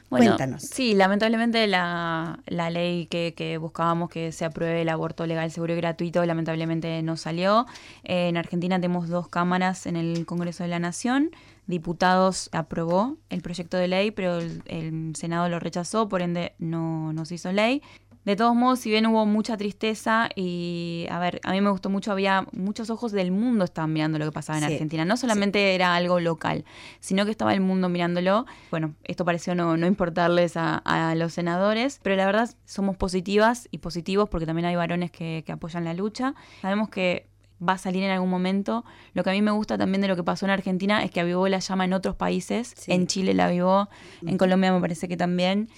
[0.09, 0.62] Cuéntanos.
[0.62, 5.72] Sí, lamentablemente la, la ley que, que, buscábamos que se apruebe el aborto legal, seguro
[5.72, 7.66] y gratuito, lamentablemente no salió.
[8.05, 11.33] en Argentina tenemos dos cámaras en el Congreso de la Nación
[11.66, 17.24] diputados aprobó el proyecto de ley, pero el, Senado lo rechazó, por ende no, no,
[17.24, 17.83] se hizo ley.
[18.24, 21.90] De todos modos, si bien hubo mucha tristeza y, a ver, a mí me gustó
[21.90, 25.05] mucho, había muchos ojos del mundo estaban mirando lo que pasaba en Argentina.
[25.05, 26.64] No solamente era algo local,
[26.98, 28.44] sino que estaba el mundo mirándolo.
[28.72, 33.68] Bueno, esto pareció no, no importarles a, a, los senadores, pero la verdad somos positivas
[33.70, 36.35] y positivos porque también hay varones que, que apoyan la lucha.
[36.62, 37.29] Sabemos que
[37.66, 38.85] va a salir en algún momento.
[39.14, 41.21] Lo que a mí me gusta también de lo que pasó en Argentina es que
[41.21, 42.75] avivó la llama en otros países.
[42.87, 43.88] En Chile la avivó,
[44.25, 45.69] en Colombia me parece que también.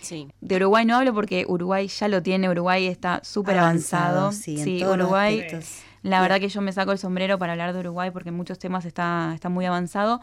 [0.40, 4.32] De Uruguay no hablo porque Uruguay ya lo tiene, Uruguay está súper avanzado.
[4.32, 5.46] Sí, Uruguay.
[6.02, 8.58] La verdad que yo me saco el sombrero para hablar de Uruguay porque en muchos
[8.58, 10.20] temas está, está muy avanzado.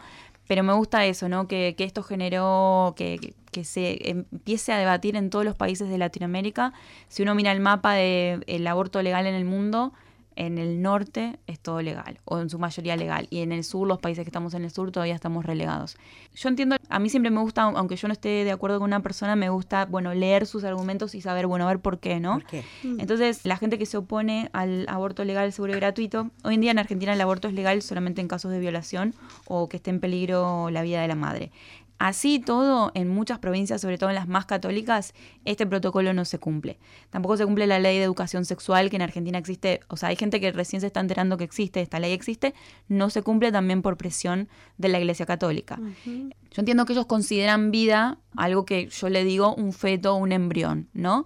[0.48, 1.48] Pero me gusta eso, ¿no?
[1.48, 5.98] Que, que esto generó que, que, se empiece a debatir en todos los países de
[5.98, 6.72] Latinoamérica.
[7.08, 9.92] Si uno mira el mapa del aborto legal en el mundo,
[10.36, 13.88] en el norte es todo legal, o en su mayoría legal, y en el sur,
[13.88, 15.96] los países que estamos en el sur, todavía estamos relegados.
[16.34, 19.00] Yo entiendo, a mí siempre me gusta, aunque yo no esté de acuerdo con una
[19.00, 22.38] persona, me gusta, bueno, leer sus argumentos y saber, bueno, a ver por qué, ¿no?
[22.82, 23.00] Mm.
[23.00, 26.70] Entonces, la gente que se opone al aborto legal, seguro y gratuito, hoy en día
[26.70, 29.14] en Argentina el aborto es legal solamente en casos de violación
[29.46, 31.50] o que esté en peligro la vida de la madre.
[31.98, 36.38] Así todo, en muchas provincias, sobre todo en las más católicas, este protocolo no se
[36.38, 36.78] cumple.
[37.10, 39.80] Tampoco se cumple la ley de educación sexual que en Argentina existe.
[39.88, 42.54] O sea, hay gente que recién se está enterando que existe, esta ley existe,
[42.88, 45.78] no se cumple también por presión de la Iglesia Católica.
[46.04, 50.88] Yo entiendo que ellos consideran vida algo que yo le digo un feto, un embrión,
[50.92, 51.24] ¿no?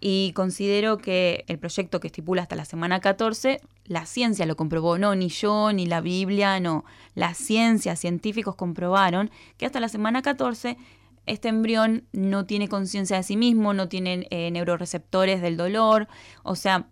[0.00, 4.98] y considero que el proyecto que estipula hasta la semana 14, la ciencia lo comprobó,
[4.98, 6.84] no, ni yo, ni la Biblia, no,
[7.16, 10.76] la ciencia, científicos comprobaron que hasta la semana 14
[11.26, 16.06] este embrión no tiene conciencia de sí mismo, no tiene eh, neuroreceptores del dolor,
[16.44, 16.86] o sea,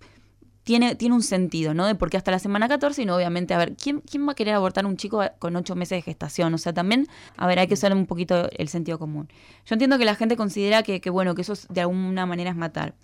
[0.64, 1.86] tiene, tiene un sentido, ¿no?
[1.86, 4.32] De por qué hasta la semana 14 y no, obviamente, a ver, ¿quién, ¿quién va
[4.32, 6.52] a querer abortar a un chico con ocho meses de gestación?
[6.52, 7.06] O sea, también,
[7.36, 9.28] a ver, hay que usar un poquito el sentido común.
[9.66, 12.56] Yo entiendo que la gente considera que, que bueno, que eso de alguna manera es
[12.56, 12.96] matar.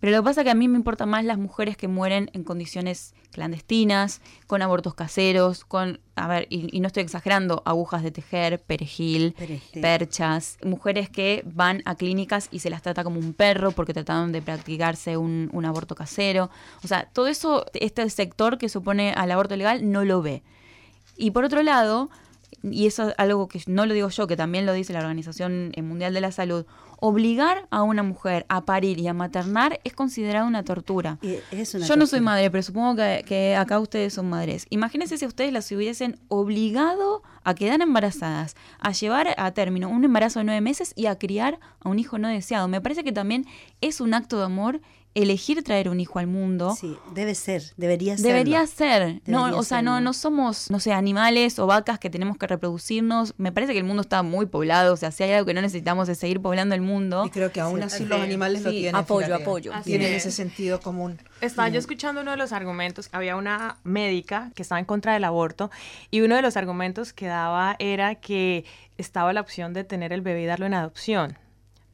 [0.00, 2.30] Pero lo que pasa es que a mí me importan más las mujeres que mueren
[2.34, 8.10] en condiciones clandestinas, con abortos caseros, con, a ver, y, no estoy exagerando, agujas de
[8.10, 9.34] tejer, perejil,
[9.80, 14.32] perchas, mujeres que van a clínicas y se las trata como un perro porque trataron
[14.32, 16.50] de practicarse un, un aborto casero.
[16.84, 20.42] O sea, todo eso, este sector que supone al aborto legal no lo ve.
[21.16, 22.10] Y por otro lado,
[22.62, 25.72] y eso es algo que no lo digo yo, que también lo dice la Organización
[25.82, 26.66] Mundial de la Salud,
[26.98, 31.18] obligar a una mujer a parir y a maternar es considerado una tortura.
[31.86, 34.66] Yo no soy madre, pero supongo que, acá ustedes son madres.
[34.70, 40.40] Imagínense si ustedes las hubiesen obligado a quedar embarazadas, a llevar a término un embarazo
[40.40, 42.68] de nueve meses y a criar a un hijo no deseado.
[42.68, 43.46] Me parece que también
[43.80, 44.80] es un acto de amor
[45.16, 46.76] elegir traer un hijo al mundo.
[46.78, 48.26] Sí, debe ser, debería ser.
[48.26, 49.22] Debería ser.
[49.26, 53.34] no, o sea, no, no somos, no sé, animales o vacas que tenemos que reproducirnos.
[53.38, 54.92] Me parece que el mundo está muy poblado.
[54.92, 57.24] O sea, si hay algo que no necesitamos es seguir poblando el mundo.
[57.26, 58.94] Y creo que aún así los animales lo tienen.
[58.94, 59.72] Apoyo, apoyo.
[59.84, 61.18] Tienen ese sentido común.
[61.40, 63.08] Estaba yo escuchando uno de los argumentos.
[63.12, 65.70] Había una médica que estaba en contra del aborto
[66.10, 68.66] y uno de los argumentos que daba era que
[68.98, 71.38] estaba la opción de tener el bebé y darlo en adopción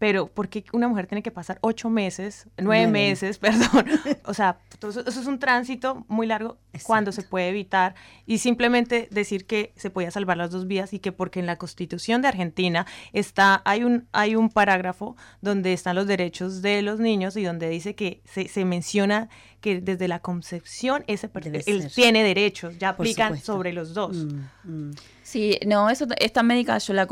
[0.02, 3.86] pero ¿por qué una mujer tiene que pasar ocho meses, nueve meses, perdón?
[4.24, 7.94] O sea, eso, es un tránsito muy largo cuando se puede evitar
[8.26, 11.56] y simplemente decir que se podía salvar las dos vías y que porque en la
[11.56, 16.98] Constitución de Argentina está hay un hay un parágrafo donde están los derechos de los
[16.98, 19.28] niños y donde dice que se, se menciona
[19.62, 21.30] que desde la concepción ese
[21.66, 24.16] él tiene derechos, ya aplican sobre los dos.
[24.16, 24.90] Mm, mm.
[25.32, 27.06] Sí, no, eso, esta médica yo la,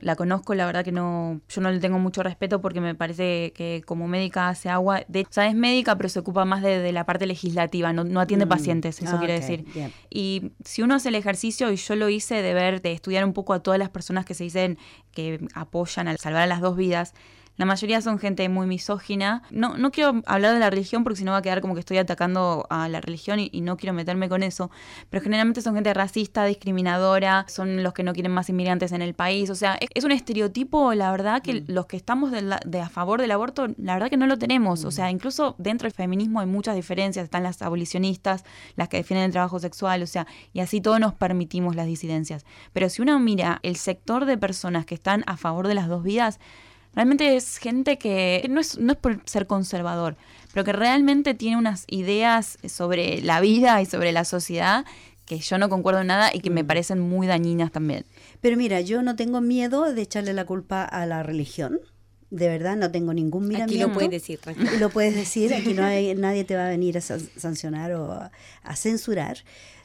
[0.00, 3.52] la, conozco, la verdad que no, yo no le tengo mucho respeto porque me parece
[3.54, 6.90] que como médica hace agua, de, o sea, es médica pero se ocupa más de,
[6.92, 8.48] la parte legislativa, no, atiende mm.
[8.48, 9.66] pacientes, eso ah, quiere decir.
[10.08, 13.34] Y si uno hace el ejercicio, y yo lo hice de ver, de estudiar un
[13.34, 14.78] poco a todas las personas que se dicen
[15.12, 17.12] que apoyan al salvar a las dos vidas,
[17.60, 19.42] la mayoría son gente muy misógina.
[19.50, 21.80] No, no quiero hablar de la religión porque si no va a quedar como que
[21.80, 24.70] estoy atacando a la religión y, no quiero meterme con eso.
[25.10, 29.12] Pero generalmente son gente racista, discriminadora, son los que no quieren más inmigrantes en el
[29.12, 29.50] país.
[29.50, 31.64] O sea, es, un estereotipo, la verdad, que mm.
[31.66, 34.86] los que estamos de, a favor del aborto, la verdad que no lo tenemos.
[34.86, 35.10] O sea, mm.
[35.10, 37.24] incluso dentro del feminismo hay muchas diferencias.
[37.24, 38.42] Están las abolicionistas,
[38.76, 42.46] las que defienden el trabajo sexual, o sea, y así todos nos permitimos las disidencias.
[42.72, 46.02] Pero si uno mira el sector de personas que están a favor de las dos
[46.02, 46.40] vidas,
[46.94, 50.16] Realmente es gente que no es, no es por ser conservador,
[50.52, 54.84] pero que realmente tiene unas ideas sobre la vida y sobre la sociedad
[55.24, 56.66] que yo no concuerdo en nada y que me mm.
[56.66, 58.04] parecen muy dañinas también.
[58.40, 61.78] Pero mira, yo no tengo miedo de echarle la culpa a la religión.
[62.30, 63.84] De verdad, no tengo ningún miramiento.
[63.84, 64.40] Aquí lo puedes decir.
[64.80, 68.10] Lo puedes decir, aquí no hay, nadie te va a venir a sancionar o
[68.62, 69.38] a censurar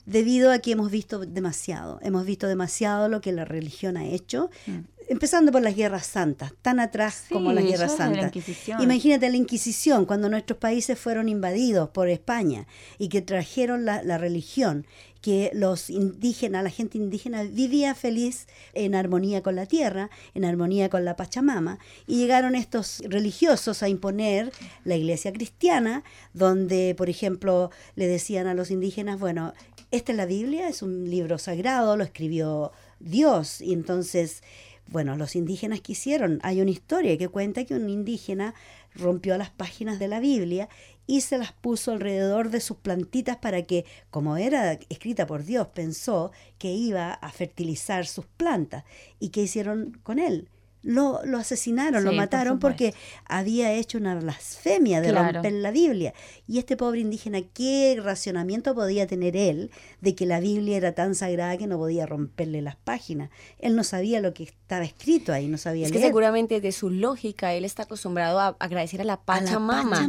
[0.05, 4.49] debido a que hemos visto demasiado, hemos visto demasiado lo que la religión ha hecho,
[4.67, 4.79] mm.
[5.07, 8.31] Empezando por las guerras santas, tan atrás como las guerras santas.
[8.79, 14.17] Imagínate la Inquisición, cuando nuestros países fueron invadidos por España y que trajeron la, la
[14.17, 14.85] religión
[15.25, 18.45] que los indígenas, la gente indígena vivía feliz
[18.75, 23.89] en armonía con la tierra, en armonía con la Pachamama, y llegaron estos religiosos a
[23.89, 24.51] imponer
[24.83, 26.03] la iglesia cristiana,
[26.33, 29.55] donde, por ejemplo, le decían a los indígenas, bueno,
[29.89, 34.43] esta es la Biblia, es un libro sagrado, lo escribió Dios, y entonces
[34.87, 38.53] bueno, los indígenas quisieron, hay una historia que cuenta que un indígena
[38.93, 40.69] rompió las páginas de la Biblia
[41.07, 45.67] y se las puso alrededor de sus plantitas para que, como era escrita por Dios,
[45.67, 48.83] pensó que iba a fertilizar sus plantas.
[49.19, 50.49] ¿Y qué hicieron con él?
[50.85, 52.93] Lo, lo asesinaron, lo mataron porque
[53.25, 56.13] había hecho una blasfemia de romper la Biblia.
[56.47, 59.71] Y este pobre indígena, ¿qué racionamiento podía tener él
[60.01, 63.31] de que la Biblia era tan sagrada que no podía romperle las páginas?
[63.57, 66.03] Él no sabía lo que estaba escrito ahí, no sabía es leer.
[66.03, 70.07] que seguramente de su lógica él está acostumbrado a agradecer a la Pachamama.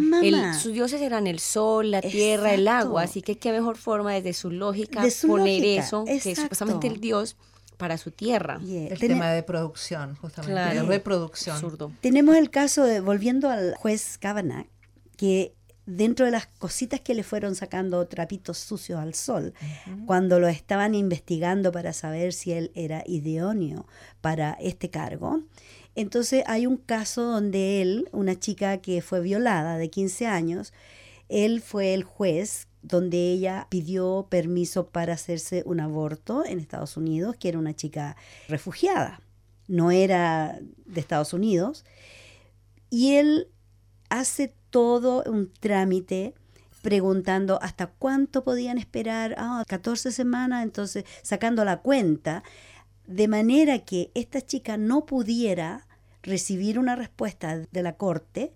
[0.61, 4.35] sus dioses eran el sol, la tierra, el agua, así que qué mejor forma desde
[4.35, 7.37] su lógica poner eso, que es supuestamente el dios
[7.77, 8.61] para su tierra.
[8.63, 11.61] El tema de producción, justamente, de reproducción.
[12.01, 14.67] Tenemos el caso de, volviendo al juez Kavanagh,
[15.17, 15.55] que
[15.87, 19.55] dentro de las cositas que le fueron sacando trapitos sucios al sol,
[20.05, 23.87] cuando lo estaban investigando para saber si él era idóneo
[24.21, 25.43] para este cargo,
[25.95, 30.73] entonces hay un caso donde él, una chica que fue violada de 15 años,
[31.29, 37.37] él fue el juez donde ella pidió permiso para hacerse un aborto en Estados Unidos,
[37.37, 38.17] que era una chica
[38.49, 39.21] refugiada,
[39.67, 41.85] no era de Estados Unidos,
[42.89, 43.49] y él
[44.09, 46.35] hace todo un trámite
[46.83, 52.45] preguntando hasta cuánto podían esperar, ah, 14 semanas, entonces sacando la cuenta,
[53.09, 55.89] de manera que esta chica no pudiera
[56.23, 58.53] recibir una respuesta de la corte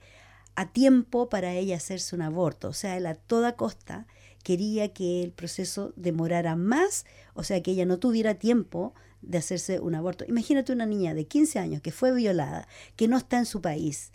[0.54, 2.68] a tiempo para ella hacerse un aborto.
[2.68, 4.06] O sea, él a toda costa
[4.42, 9.80] quería que el proceso demorara más, o sea, que ella no tuviera tiempo de hacerse
[9.80, 10.24] un aborto.
[10.26, 12.66] Imagínate una niña de 15 años que fue violada,
[12.96, 14.12] que no está en su país,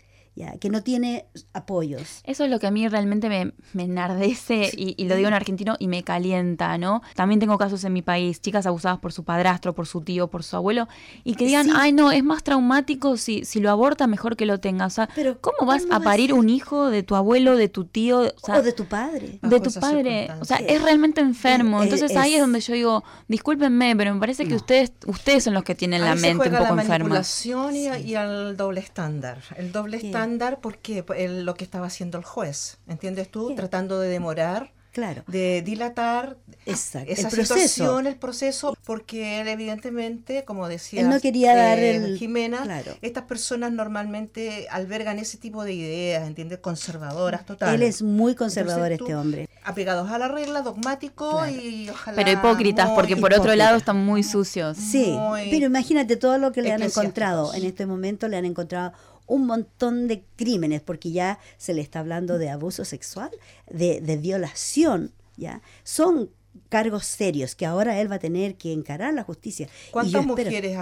[0.60, 2.20] que no tiene apoyos.
[2.24, 5.88] Eso es lo que a mí realmente me, enardece y, lo digo en argentino y
[5.88, 7.02] me calienta, ¿no?
[7.14, 10.44] También tengo casos en mi país, chicas abusadas por su padrastro, por su tío, por
[10.44, 10.88] su abuelo,
[11.24, 14.60] y que digan, ay no, es más traumático si, si lo aborta, mejor que lo
[14.60, 14.86] tenga.
[14.86, 18.20] O sea, Pero, ¿cómo vas a parir un hijo de tu abuelo, de tu tío?
[18.42, 19.38] O, de tu padre.
[19.40, 20.28] De tu padre.
[20.40, 21.82] O sea, es realmente enfermo.
[21.82, 25.64] Entonces ahí es donde yo digo, discúlpenme, pero me parece que ustedes ustedes son los
[25.64, 27.22] que tienen la mente un poco la enferma.
[27.72, 29.38] Y, y al doble estándar.
[29.56, 33.54] El doble estándar andar porque lo que estaba haciendo el juez, ¿entiendes tú?
[33.54, 35.22] Tratando de demorar claro.
[35.26, 41.78] de dilatar esa el situación, el proceso, porque él evidentemente, como decía no quería dar
[41.78, 46.58] el, Jimena, estas personas normalmente albergan ese tipo de ideas, ¿entiendes?
[46.60, 47.74] Conservadoras, total.
[47.74, 49.48] Él es muy conservador este hombre.
[49.64, 52.16] Apegados a la regla, dogmático y ojalá...
[52.16, 54.78] Pero hipócritas, porque por otro lado están muy sucios.
[54.78, 55.16] Sí,
[55.50, 57.52] pero imagínate todo lo que le han encontrado.
[57.52, 58.92] En este momento le han encontrado
[59.26, 63.30] un montón de crímenes, porque ya se le está hablando de abuso sexual,
[63.70, 65.62] de, de violación, ¿ya?
[65.84, 66.30] Son
[66.68, 69.68] cargos serios que ahora él va a tener que encarar la justicia.
[69.90, 70.78] ¿Cuántas mujeres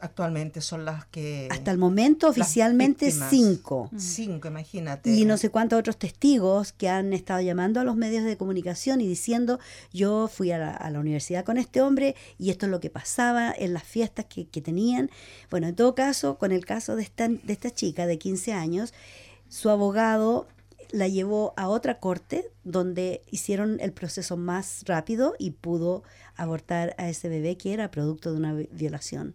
[0.00, 1.48] actualmente son las que...
[1.50, 3.88] Hasta el momento oficialmente cinco.
[3.92, 3.98] Mm.
[3.98, 5.10] Cinco, imagínate.
[5.10, 9.00] Y no sé cuántos otros testigos que han estado llamando a los medios de comunicación
[9.00, 9.58] y diciendo,
[9.92, 13.72] yo fui a la, universidad con este hombre y esto es lo que pasaba en
[13.72, 15.10] las fiestas que, que tenían.
[15.50, 18.94] Bueno, en todo caso, con el caso de esta, de esta chica de 15 años,
[19.48, 20.48] su abogado
[20.90, 26.02] la llevó a otra corte donde hicieron el proceso más rápido y pudo
[26.36, 29.34] abortar a ese bebé que era producto de una violación.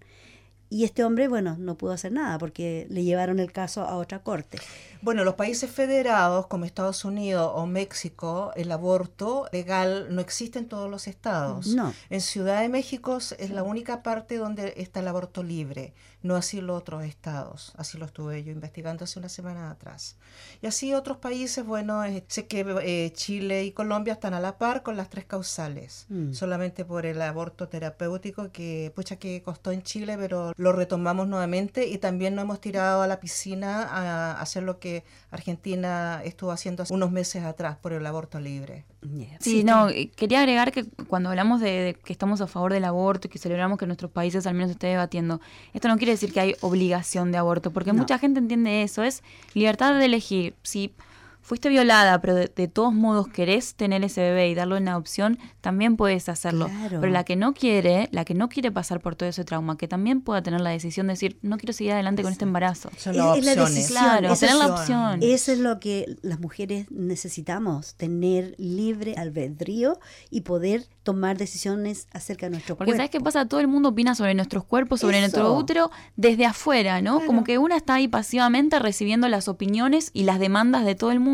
[0.74, 4.24] Y este hombre, bueno, no pudo hacer nada porque le llevaron el caso a otra
[4.24, 4.58] corte.
[5.04, 10.68] Bueno, los países federados como Estados Unidos o México, el aborto legal no existe en
[10.68, 11.68] todos los estados.
[11.68, 11.94] No.
[12.10, 15.94] En Ciudad de México es la única parte donde está el aborto libre,
[16.24, 17.74] no así los otros estados.
[17.78, 20.18] Así lo estuve yo investigando hace una semana atrás.
[20.62, 24.58] Y así otros países, bueno, eh, sé que eh, Chile y Colombia están a la
[24.58, 26.34] par con las tres causales, mm.
[26.34, 31.88] solamente por el aborto terapéutico que, pucha, que costó en Chile, pero lo retomamos nuevamente
[31.88, 36.84] y también nos hemos tirado a la piscina a hacer lo que Argentina estuvo haciendo
[36.84, 38.86] hace unos meses atrás por el aborto libre.
[39.40, 43.30] Sí, no, quería agregar que cuando hablamos de, que estamos a favor del aborto y
[43.30, 45.42] que celebramos que nuestros países al menos esté debatiendo,
[45.74, 49.24] esto no quiere decir que hay obligación de aborto, porque mucha gente entiende eso, es
[49.54, 50.56] libertad de elegir.
[50.64, 50.92] Si
[51.44, 55.98] fuiste violada, pero de, todos modos querés tener ese bebé y darlo en adopción, también
[55.98, 56.70] puedes hacerlo.
[56.90, 59.88] Pero la que no quiere, la que no quiere pasar por todo ese trauma, que
[59.88, 62.90] también pueda tener la decisión de decir, no quiero seguir adelante con este embarazo.
[62.98, 65.20] Son las es, la decisión, claro, tener la opción.
[65.22, 72.46] Eso es lo que las mujeres necesitamos, tener libre albedrío y poder tomar decisiones acerca
[72.46, 73.00] de nuestro Porque cuerpo.
[73.00, 73.46] ¿sabes qué pasa?
[73.46, 77.26] Todo el mundo opina sobre nuestros cuerpos, sobre nuestro útero, desde afuera, ¿no?
[77.26, 81.20] Como que una está ahí pasivamente recibiendo las opiniones y las demandas de todo el
[81.20, 81.33] mundo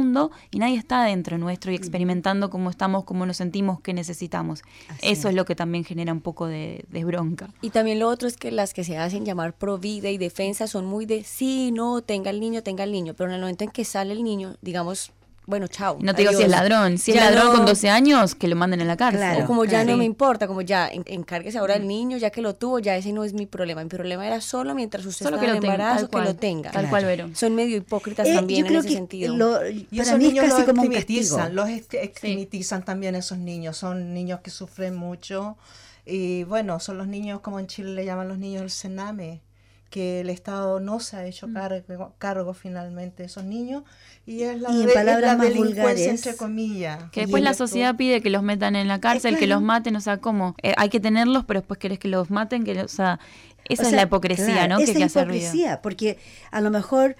[0.52, 4.62] y nadie está dentro nuestro y experimentando cómo estamos, cómo nos sentimos, qué necesitamos.
[5.02, 5.36] Eso es.
[5.36, 7.50] lo que también genera un poco de, de, bronca.
[7.62, 10.68] Y también lo otro es que las que se hacen llamar pro vida y defensa
[10.68, 13.64] son muy de sí, no, tenga el niño, tenga el niño, pero en el momento
[13.64, 15.12] en que sale el niño, digamos,
[15.50, 15.98] bueno, chao.
[16.00, 17.00] No te digo si es ladrón.
[17.00, 19.42] Si es ladrón con 12 años, que lo manden a la cárcel.
[19.42, 22.54] o como ya no me importa, como ya encárguese ahora el niño, ya que lo
[22.54, 23.84] tuvo, ya ese no es mi problema.
[23.84, 26.70] Mi problema era solo mientras usted solo estaba en embarazo, que lo tenga.
[26.70, 27.30] Tal cual, Vero.
[27.34, 29.36] Son medio hipócritas eh, también en ese sentido.
[29.90, 33.76] y esos niños los como los extremitizan también esos niños.
[33.76, 35.58] Son niños que sufren mucho.
[36.06, 39.42] Y bueno, son los niños, como en Chile le llaman los niños el cename
[39.90, 41.54] que el Estado no se ha hecho mm.
[41.54, 43.84] cargo, cargo finalmente de esos niños
[44.26, 47.10] y es la, en palabras más vulgares, entre comillas.
[47.12, 50.02] Que después la sociedad pide que los metan en la cárcel, que los maten, o
[50.02, 50.56] sea, ¿cómo?
[50.62, 53.20] Eh, hay que tenerlos, pero después querés que los maten, que o sea,
[53.66, 54.80] esa es la hipocresía, ¿no?
[54.80, 56.20] Esa que es hipocresía, porque
[56.52, 57.16] a lo mejor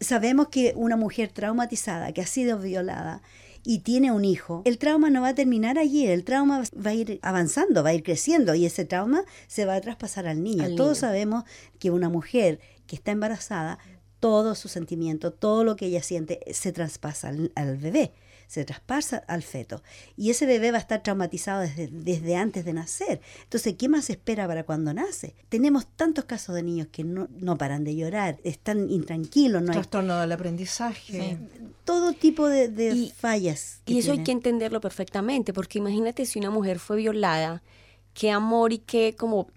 [0.00, 3.22] sabemos que una mujer traumatizada, que ha sido violada,
[3.64, 6.94] y tiene un hijo, el trauma no va a terminar allí, el trauma va a
[6.94, 10.74] ir avanzando, va a ir creciendo y ese trauma se va a traspasar al niño.
[10.76, 11.44] Todos sabemos
[11.78, 13.78] que una mujer que está embarazada,
[14.20, 18.12] todo su sentimiento, todo lo que ella siente se traspasa al bebé
[18.54, 19.82] se traspasa al feto.
[20.16, 23.20] Y ese bebé va a estar traumatizado desde, desde antes de nacer.
[23.42, 25.34] Entonces, ¿qué más espera para cuando nace?
[25.48, 29.60] Tenemos tantos casos de niños que no, no paran de llorar, están intranquilos.
[29.62, 31.36] No Trastorno del aprendizaje.
[31.84, 33.80] Todo tipo de, fallas.
[33.86, 37.62] y eso hay que entenderlo perfectamente, porque imagínate si una mujer fue violada,
[38.14, 39.48] qué amor y qué como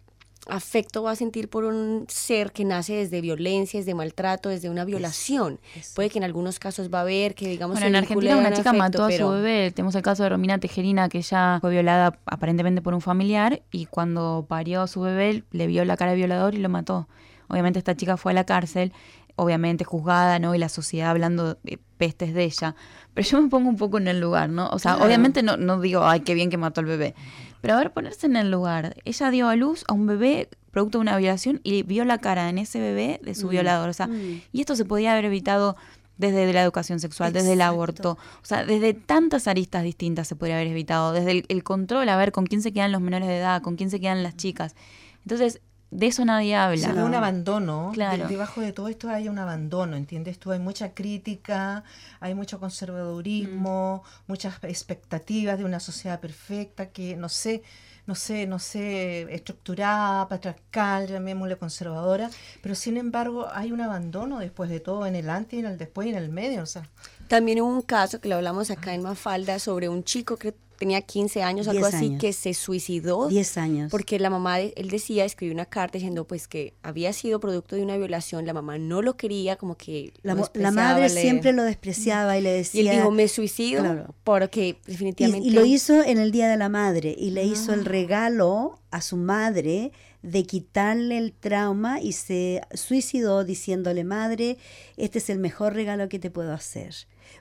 [0.50, 4.86] afecto va a sentir por un ser que nace desde violencia, desde maltrato, desde una
[4.86, 5.60] violación.
[5.96, 8.74] Puede que en algunos casos va a haber que, digamos, bueno, en Argentina una chica
[8.74, 9.72] mató a su bebé.
[9.72, 13.86] Tenemos el caso de Romina Tejerina, que ya fue violada aparentemente por un familiar y
[13.86, 17.08] cuando parió a su bebé le vio la cara de violador y lo mató.
[17.48, 18.92] Obviamente esta chica fue a la cárcel,
[19.36, 20.54] obviamente juzgada, ¿no?
[20.54, 22.76] Y la sociedad hablando de pestes de ella.
[23.14, 24.70] Pero yo me pongo un poco en el lugar, ¿no?
[24.70, 27.16] O sea, obviamente no, no digo, ay, qué bien que mató al bebé.
[27.62, 28.96] Pero a ver, ponerse en el lugar.
[29.06, 32.50] Ella dio a luz a un bebé producto de una violación y vio la cara
[32.50, 33.90] en ese bebé de su mm, violador.
[33.90, 34.42] O sea, mm.
[34.52, 35.76] y esto se podía haber evitado
[36.18, 40.56] desde la educación sexual, desde el aborto, o sea, desde tantas aristas distintas se podría
[40.56, 43.62] haber evitado, desde el, control, a ver con quién se quedan los menores de edad,
[43.62, 44.76] con quién se quedan las chicas.
[45.24, 46.90] Entonces, de eso nadie habla.
[46.90, 47.92] hay un abandono.
[47.94, 48.28] Claro.
[48.28, 50.38] debajo de todo esto hay un abandono, ¿entiendes?
[50.38, 51.84] Tú hay mucha crítica,
[52.20, 54.32] hay mucho conservadurismo, mm.
[54.32, 57.64] muchas expectativas de una sociedad perfecta que, no sé,
[58.06, 62.30] no sé, no sé, estructurada, patriarcal, llamémosle conservadora,
[62.62, 65.78] pero sin embargo hay un abandono después de todo en el antes y en el
[65.78, 66.84] después y en el medio, o sea.
[67.28, 71.02] También hubo un caso que lo hablamos acá en Mafalda sobre un chico que tenía
[71.02, 73.28] 15 años, algo así, que se suicidó.
[73.28, 73.92] 10 años.
[73.92, 77.82] Porque la mamá, él decía, escribió una carta diciendo pues que había sido producto de
[77.82, 80.14] una violación, la mamá no lo quería, como que...
[80.22, 80.36] La,
[80.72, 82.82] madre siempre lo despreciaba y le decía...
[82.82, 85.48] Y él dijo, me suicido porque definitivamente...
[85.48, 87.86] Y, lo hizo en el Día de la Madre y le hizo el ah.
[87.86, 94.58] regalo a su madre de quitarle el trauma y se suicidó diciéndole, madre,
[94.98, 96.96] este es el mejor regalo que te puedo hacer,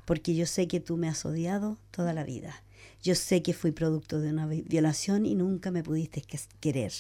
[0.05, 2.63] porque yo sé que tú me has odiado toda la vida
[3.03, 6.25] yo sé que fui producto de una violación y nunca me pudiste
[6.61, 6.93] querer.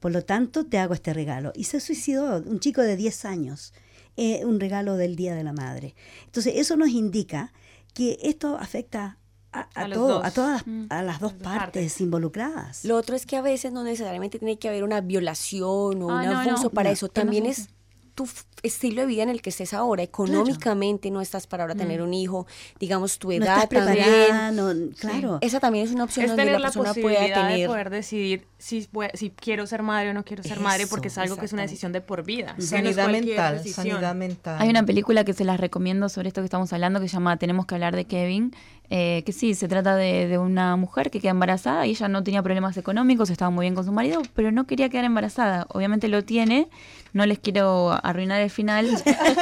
[0.00, 1.52] Por lo tanto, te hago este regalo.
[1.54, 3.72] Y se suicidó un chico de 10 años,
[4.16, 5.94] eh, un regalo del Día de la Madre.
[6.26, 7.52] Entonces, eso nos indica
[7.94, 9.18] que esto afecta
[9.52, 10.86] a, a, todo, a todas mm.
[10.90, 12.84] a las dos partes, involucradas.
[12.84, 16.22] Lo otro es que a veces no necesariamente tiene que haber una violación o ah,
[16.22, 17.08] un abuso para eso.
[17.08, 17.68] También es
[18.14, 18.28] tu
[18.62, 20.02] estilo de vida en el que estés ahora.
[20.02, 22.04] Económicamente no estás para ahora tener mm.
[22.04, 22.46] un hijo,
[22.80, 24.94] digamos tu edad también.
[24.98, 25.38] claro.
[25.40, 29.30] esa también es una opción donde la persona pueda tener de poder decidir si, si
[29.30, 31.92] quiero ser madre o no quiero ser madre porque es algo que es una decisión
[31.92, 32.56] de por vida.
[32.58, 34.56] Sanidad mental, sanidad mental.
[34.60, 37.36] Hay una película que se las recomiendo sobre esto que estamos hablando que se llama
[37.36, 38.54] Tenemos que hablar de Kevin,
[38.96, 42.22] eh, que sí, se trata de, de, una mujer que queda embarazada y ella no
[42.22, 45.66] tenía problemas económicos, estaba muy bien con su marido, pero no quería quedar embarazada.
[45.70, 46.68] Obviamente lo tiene,
[47.12, 48.86] no les quiero arruinar el final.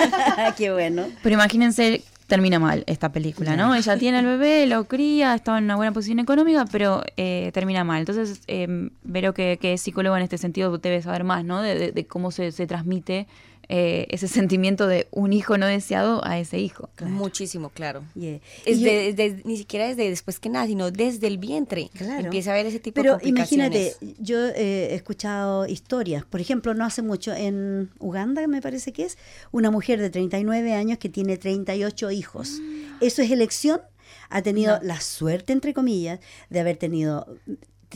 [0.57, 1.05] Qué bueno.
[1.23, 3.75] Pero imagínense, termina mal esta película, ¿no?
[3.75, 7.85] Ella tiene el bebé, lo cría, está en una buena posición económica, pero eh, termina
[7.85, 8.01] mal.
[8.01, 11.61] Entonces, eh, Vero que, que, es psicólogo en este sentido debe saber más, ¿no?
[11.61, 13.27] De, cómo se, se transmite
[13.69, 16.91] eh, ese sentimiento de un hijo no deseado a ese hijo.
[17.01, 18.05] Muchísimo, claro.
[18.15, 21.91] ni siquiera desde después que nada, sino desde el vientre.
[21.95, 22.25] Claro.
[22.25, 23.97] Empieza a haber ese tipo Pero de complicaciones.
[24.01, 29.05] imagínate, yo he escuchado historias, por ejemplo, no hace mucho en Uganda, me parece que
[29.05, 29.19] es,
[29.53, 32.61] una mujer de 39 años que tiene 38 hijos.
[32.61, 33.05] Mm.
[33.05, 33.81] ¿Eso es elección?
[34.29, 37.27] Ha tenido la suerte, entre comillas, de haber tenido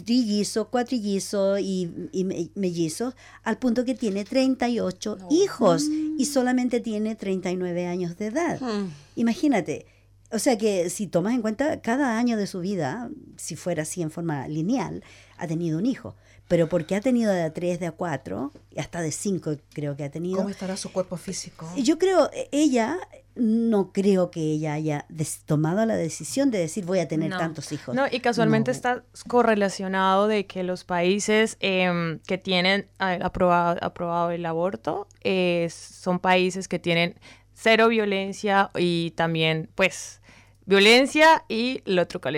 [0.04, 6.26] trillizo, cuatrillizo y, y mellizo, al punto que tiene 38 hijos y mm.
[6.26, 8.60] solamente tiene 39 años de edad.
[8.60, 8.90] Hmm.
[9.16, 9.86] Imagínate.
[10.32, 14.02] O sea que si tomas en cuenta cada año de su vida, si fuera así
[14.02, 15.04] en forma lineal,
[15.38, 16.16] ha tenido un hijo.
[16.48, 20.04] Pero porque ha tenido de a 3, de a 4, hasta de 5 creo que
[20.04, 20.38] ha tenido.
[20.38, 21.68] ¿Cómo estará su cuerpo físico?
[21.76, 22.98] Yo creo, e, ella
[23.36, 25.06] no creo que ella haya
[25.44, 27.94] tomado la decisión de decir voy a tener tantos hijos.
[27.94, 34.44] No, y casualmente está correlacionado de que los países em, que tienen aprobado, aprobado el
[34.46, 37.18] aborto eh, son países que tienen
[37.52, 40.20] cero violencia y también, pues,
[40.64, 42.36] violencia y el otro cuál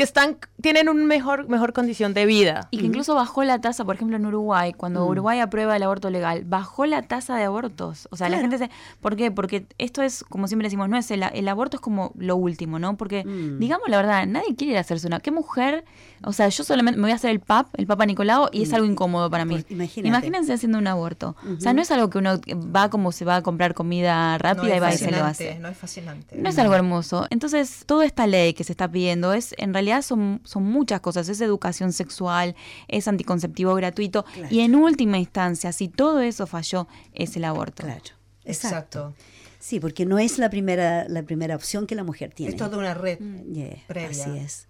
[0.00, 2.68] que están, tienen una mejor, mejor condición de vida.
[2.70, 5.08] Y que incluso bajó la tasa, por ejemplo, en Uruguay, cuando mm.
[5.10, 8.08] Uruguay aprueba el aborto legal, bajó la tasa de abortos.
[8.10, 8.70] O sea, la gente dice,
[9.02, 9.30] ¿por qué?
[9.30, 12.78] Porque esto es, como siempre decimos, no es el, el aborto es como lo último,
[12.78, 12.96] ¿no?
[12.96, 13.58] Porque, mm.
[13.58, 15.20] digamos la verdad, nadie quiere ir a hacerse una.
[15.20, 15.84] ¿Qué mujer?
[16.24, 18.70] O sea, yo solamente me voy a hacer el PAP, el Papa Nicolau, y es
[18.70, 18.74] mm.
[18.76, 19.62] algo incómodo para mí.
[19.68, 21.36] Imagínense haciendo un aborto.
[21.58, 22.40] O sea, no es algo que uno
[22.74, 25.58] va como se va a comprar comida rápida y va y se lo hace.
[25.58, 26.36] No es fascinante.
[26.36, 27.26] No es algo hermoso.
[27.28, 31.28] Entonces, toda esta ley que se está pidiendo es, en realidad, son, son muchas cosas.
[31.28, 32.54] Es educación sexual,
[32.88, 34.24] es anticonceptivo gratuito.
[34.50, 37.82] Y en última instancia, si todo eso falló, es el aborto.
[37.84, 38.02] Claro.
[38.44, 39.14] Exacto.
[39.58, 42.52] Sí, porque no es la primera, la primera opción que la mujer tiene.
[42.52, 43.86] Es toda una red mm.
[43.86, 44.24] previa.
[44.24, 44.66] Así es.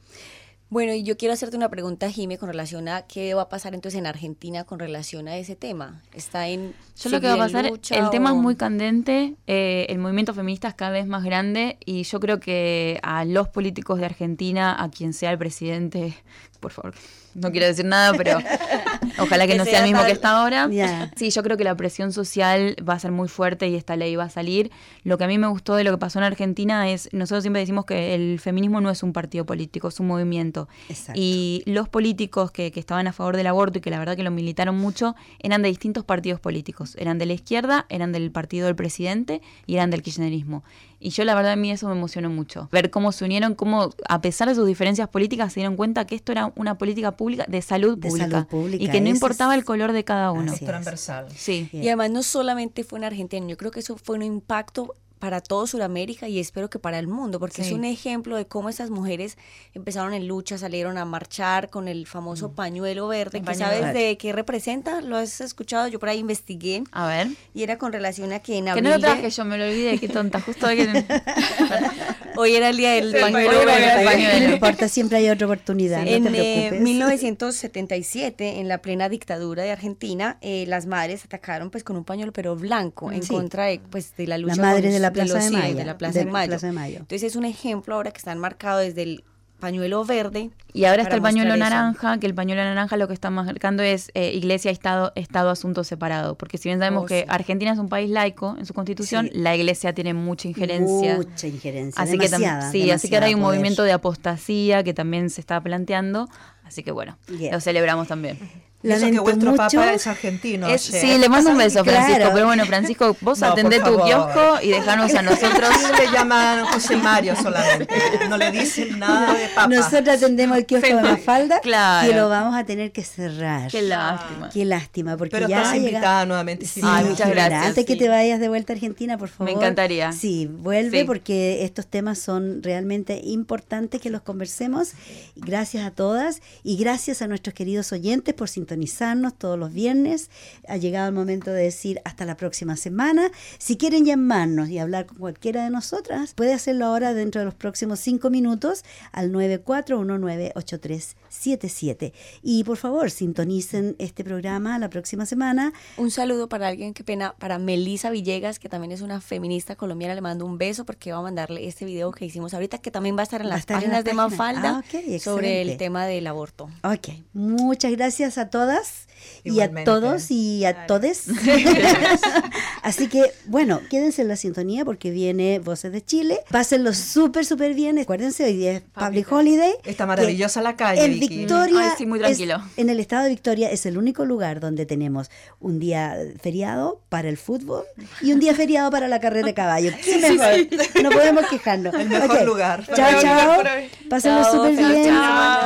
[0.71, 3.75] Bueno, y yo quiero hacerte una pregunta, Jime, con relación a qué va a pasar
[3.75, 6.01] entonces en Argentina con relación a ese tema.
[6.15, 9.99] ¿Está en Yo lo que va a pasar, el tema es muy candente, eh, el
[9.99, 14.07] movimiento feminista es cada vez más grande y yo creo que a los políticos de
[14.07, 16.15] Argentina, a quien sea el presidente,
[16.61, 16.95] por favor,
[17.35, 18.39] no quiero decir nada, pero
[19.19, 20.69] ojalá que, no sea el mismo que está ahora.
[21.17, 24.17] Sí, yo creo que la presión social va a ser muy fuerte y esta ley
[24.17, 24.71] va a salir.
[25.05, 27.61] Lo que a mí me gustó de lo que pasó en Argentina es, nosotros siempre
[27.61, 30.69] decimos que el feminismo no es un partido político, es un movimiento.
[31.15, 34.23] Y los políticos que, que estaban a favor del aborto y que la verdad que
[34.23, 36.97] lo militaron mucho, eran de distintos partidos políticos.
[36.99, 40.65] Eran de la izquierda, eran del partido del presidente y eran del kirchnerismo.
[41.03, 42.69] Y yo la verdad a mí eso me emocionó mucho.
[42.71, 46.15] Ver cómo se unieron, cómo a pesar de sus diferencias políticas se dieron cuenta que
[46.15, 50.05] esto era una política pública de salud, pública, y que no importaba el color de
[50.05, 50.53] cada uno.
[50.53, 51.27] Es transversal.
[51.35, 51.71] Sí.
[51.73, 55.41] Y además no solamente fue en Argentina, yo creo que eso fue un impacto para
[55.41, 58.91] todo Sudamérica y espero que para el mundo, porque es un ejemplo de cómo esas
[58.91, 59.37] mujeres
[59.75, 62.55] empezaron en lucha, salieron a marchar con el famoso mm.
[62.55, 66.83] pañuelo verde, que sabes de qué representa, lo has escuchado, yo por ahí investigué.
[66.91, 67.29] A ver.
[67.55, 68.83] Y era con relación a que en abril...
[68.83, 70.81] Que no lo traje, yo me lo olvidé, qué tonta, justo hoy
[72.37, 74.47] Hoy era el día del pañuelo, verde.
[74.47, 79.63] No importa, siempre hay otra oportunidad, en, no te eh, 1977, en la plena dictadura
[79.63, 83.81] de Argentina, eh, las madres atacaron pues con un pañuelo pero blanco, en contra de,
[83.91, 85.77] pues, de la lucha la madre de la Plaza de, Mayo.
[85.77, 86.99] De la Plaza de, Mayo.
[86.99, 89.25] Entonces es un ejemplo ahora que están marcados desde el
[89.61, 90.51] pañuelo verde.
[90.73, 94.11] Y ahora está el pañuelo naranja, que el pañuelo naranja lo que está marcando es
[94.15, 96.35] eh, iglesia, estado, estado, asunto separado.
[96.37, 99.55] Porque si bien sabemos oh, que Argentina es un país laico en su constitución, la
[99.55, 101.17] iglesia tiene mucha injerencia.
[101.17, 102.03] Mucha injerencia.
[102.03, 105.61] Así que sí, así que ahora hay un movimiento de apostasía que también se está
[105.61, 106.29] planteando.
[106.65, 108.39] Así que bueno, lo celebramos también.
[108.83, 109.63] Lamento que vuestro mucho.
[109.63, 110.67] papá es argentino.
[110.79, 112.31] sí, le mando un beso, Francisco.
[112.33, 115.71] Pero bueno, Francisco, vos atendé tu kiosco y dejanos a nosotros.
[115.99, 117.95] le llaman José Mario solamente.
[118.31, 119.67] No le dicen nada de papá.
[119.69, 122.11] Nosotros atendemos el kiosco de Mafalda claro.
[122.11, 123.71] y lo vamos a tener que cerrar.
[123.71, 124.49] Qué lástima.
[124.49, 125.17] Qué lástima.
[125.19, 126.65] Porque pero ya estás invitada nuevamente.
[126.65, 127.67] Sí, muchas gracias.
[127.67, 129.45] Antes que te vayas de vuelta a Argentina, por favor.
[129.45, 130.13] Me encantaría.
[130.13, 134.93] Sí, vuelve porque estos temas son realmente importantes que los conversemos.
[135.37, 140.31] Gracias a todas y gracias a nuestros queridos oyentes por sintonizar sintonizarnos todos los viernes.
[140.69, 143.33] Ha llegado el momento de decir hasta la próxima semana.
[143.59, 147.55] Si quieren llamarnos y hablar con cualquiera de nosotras, puede hacerlo ahora dentro de los
[147.55, 152.13] próximos cinco minutos al 94198377.
[152.43, 155.73] Y por favor, sintonicen este programa la próxima semana.
[155.97, 160.15] Un saludo para alguien, qué pena, para Melisa Villegas, que también es una feminista colombiana.
[160.15, 163.17] Le mando un beso porque va a mandarle este video que hicimos ahorita, que también
[163.17, 166.71] va a estar en las páginas de Mafalda ah, sobre el tema del aborto.
[166.85, 169.07] Ok, muchas gracias a todos todas
[169.45, 171.27] y a todos y a todes.
[172.83, 176.41] Así que, bueno, quédense en la sintonía porque viene Voces de Chile.
[176.51, 177.99] Pásenlo súper, súper bien.
[177.99, 179.73] Acuérdense, hoy día es Public Holiday.
[179.85, 181.05] Está maravillosa la calle.
[181.05, 182.63] En Victoria, sí, muy tranquilo.
[182.77, 187.29] en el estado de Victoria es el único lugar donde tenemos un día feriado para
[187.29, 187.85] el fútbol
[188.21, 189.93] y un día feriado para la carrera de caballo.
[190.05, 191.03] ¿Qué mejor?
[191.03, 191.95] No podemos quejarnos.
[191.95, 192.87] El mejor lugar.
[192.95, 193.63] Chao, chao.
[194.09, 195.15] Pásenlo súper bien.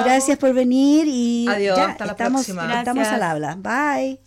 [0.05, 2.79] Gracias por venir y Adiós, ya hasta la estamos, próxima.
[2.79, 3.44] estamos al habla.
[3.63, 4.19] Bye.